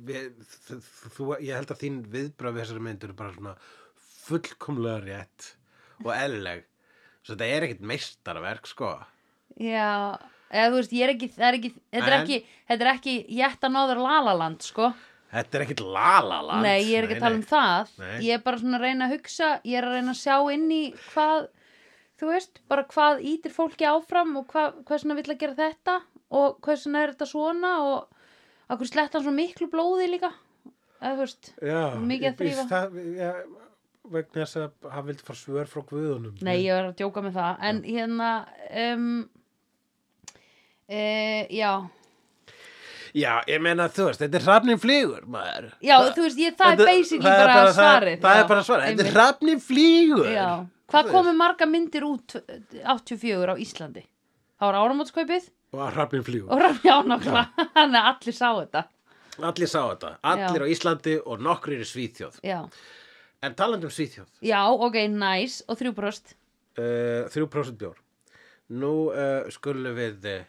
[0.05, 0.33] við,
[1.15, 3.55] þú, ég held að þín viðbröð við þessari myndur er bara svona
[4.29, 5.53] fullkomlega rétt
[6.05, 6.67] og eðlileg.
[7.23, 8.93] Svo þetta er ekkit meistarverk, sko.
[9.59, 10.19] Já,
[10.53, 12.39] eða þú veist, ég er ekki, það er ekki, þetta er En- ekki,
[12.71, 14.93] þetta er ekki Jetta Nóður Lalaland, sko.
[15.29, 16.63] Þetta er ekkit lalaland.
[16.65, 17.91] Nei, ég er ekki að tala um það.
[18.01, 18.15] Nei.
[18.25, 20.71] Ég er bara svona að reyna að hugsa, ég er að reyna að sjá inn
[20.73, 21.49] í hvað,
[22.19, 25.99] þú veist, bara hvað ítir fólki áfram og hvað, hvað svona vill að gera þetta
[26.33, 28.09] og hvað svona er þetta svona og
[28.73, 30.33] akkur sletta hann svo miklu blóði líka.
[30.99, 32.69] Eða þú veist, Já, mikið að ég býst þrífa.
[32.73, 33.33] það, já,
[34.09, 36.41] vegna þess að hann vildi fara svör frá guðunum.
[36.43, 37.59] nei, ég er að djóka með það.
[37.69, 38.31] En hérna,
[38.73, 39.29] um,
[40.89, 41.73] e, já,
[43.17, 45.71] Já, ég meina þú veist, þetta er hrafnin flýgur, maður.
[45.83, 48.19] já, þú veist, ég, það er Þetta- basically það er bara, svarið.
[48.21, 50.29] Það já, er bara svarið, þetta er hrafnin flýgur.
[50.35, 50.49] Já,
[50.93, 52.37] hvað komu marga myndir út
[52.85, 54.03] 84 á Íslandi?
[54.61, 56.51] Það var áramótskaupið Og hrafnin flýgur.
[56.53, 57.43] og Rafni ánákla,
[57.79, 58.85] þannig að allir sá þetta.
[59.39, 60.69] Allir sá þetta, allir Já.
[60.69, 62.39] á Íslandi og nokkrir í Svíþjóð.
[62.45, 62.61] Já,
[63.43, 66.35] En talandi um Svíþjóð, já ok, nice og þrjú brost.
[66.77, 67.97] uh, 3% bjór.
[68.71, 70.25] Nú uh, skulum við...
[70.27, 70.45] Uh,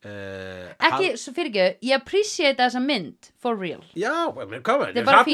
[0.00, 3.82] Ekki, svo fyrir ekki, ég appreciate þessa mynd, for real.
[3.98, 4.86] Já, menn, koma,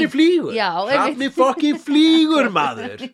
[0.09, 0.14] fínt.
[0.16, 0.55] flýgur.
[1.06, 1.36] Einmitt.
[1.36, 3.05] fokkin flýgur, maður.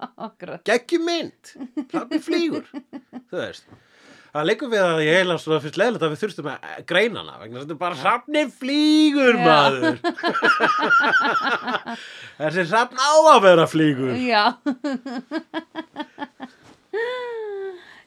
[0.68, 1.52] Gekki mynd,
[1.92, 2.66] hrafni flýgur.
[3.30, 3.68] Þú veist.
[4.28, 7.38] Það leikur við að ég heila svo fyrst leðilegt að við þurftum að greina hana
[7.40, 9.44] vegna þetta er bara hrafni flýgur Já.
[9.46, 9.94] maður
[12.42, 14.42] Þessi hrafn á að vera flýgur Já.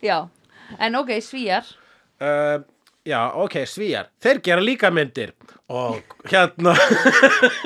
[0.05, 0.17] já,
[0.77, 1.65] en ok, svíjar.
[2.21, 2.61] uh,
[3.07, 5.31] Já, ok, svíjar Þeir gera líka myndir.
[5.71, 6.75] Og hérna.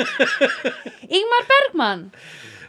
[1.18, 2.12] Ingmar Bergman.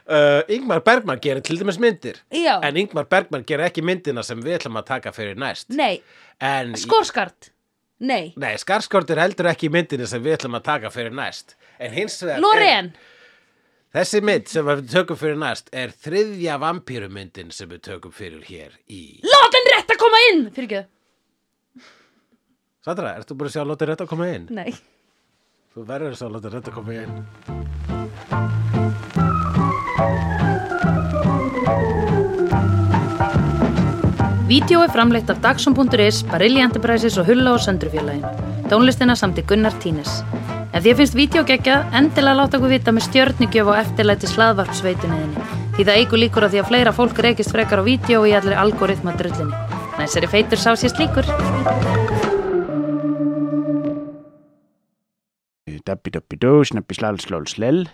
[0.08, 2.18] uh, Ingmar Bergman gerir til dæmis myndir.
[2.32, 5.68] Já, en Ingmar Bergman gerir ekki myndina sem við ætlum að taka fyrir næst.
[5.76, 6.00] Nei,
[6.40, 7.52] en, skórskart.
[7.98, 11.54] Nei, Nei, Skarsgård er heldur ekki í myndinni sem við ætlum að taka fyrir næst.
[11.80, 12.90] En hins vegar er- Loreen.
[13.96, 18.74] Þessi mynd sem við tökum fyrir næst er þriðja vampírumyndin sem við tökum fyrir hér
[18.92, 20.42] í Látt en rétt að koma inn.
[20.52, 20.82] Fyrir ekki,
[22.86, 24.44] Sandra, ertu búin að sjá Lóttir rétt að koma inn?
[24.54, 24.70] nei.
[25.74, 27.14] Þú verður að sjá Lóttir rétt að koma inn
[34.46, 38.22] Vídeó er framleitt af Dagsum.is, Barilli Enterprises og Hulla og Söndrufjörlægin.
[38.70, 40.22] Tónlistina samt í Gunnar Tínes.
[40.70, 45.48] Ef því að finnst vídeo geggjað, endilega láta okkur vita með stjörnigjöf og eftirlæti slaðvarpsveitunniðinni.
[45.74, 48.54] Því það eigur líkur að því að fleira fólk reykist frekar á vídeo í allir
[48.54, 49.66] algoritma drullinni.
[49.98, 52.35] Næsari feitur sá sér slíkur.
[55.66, 57.88] Dabbi dabbi dó, snabbi slal slól slell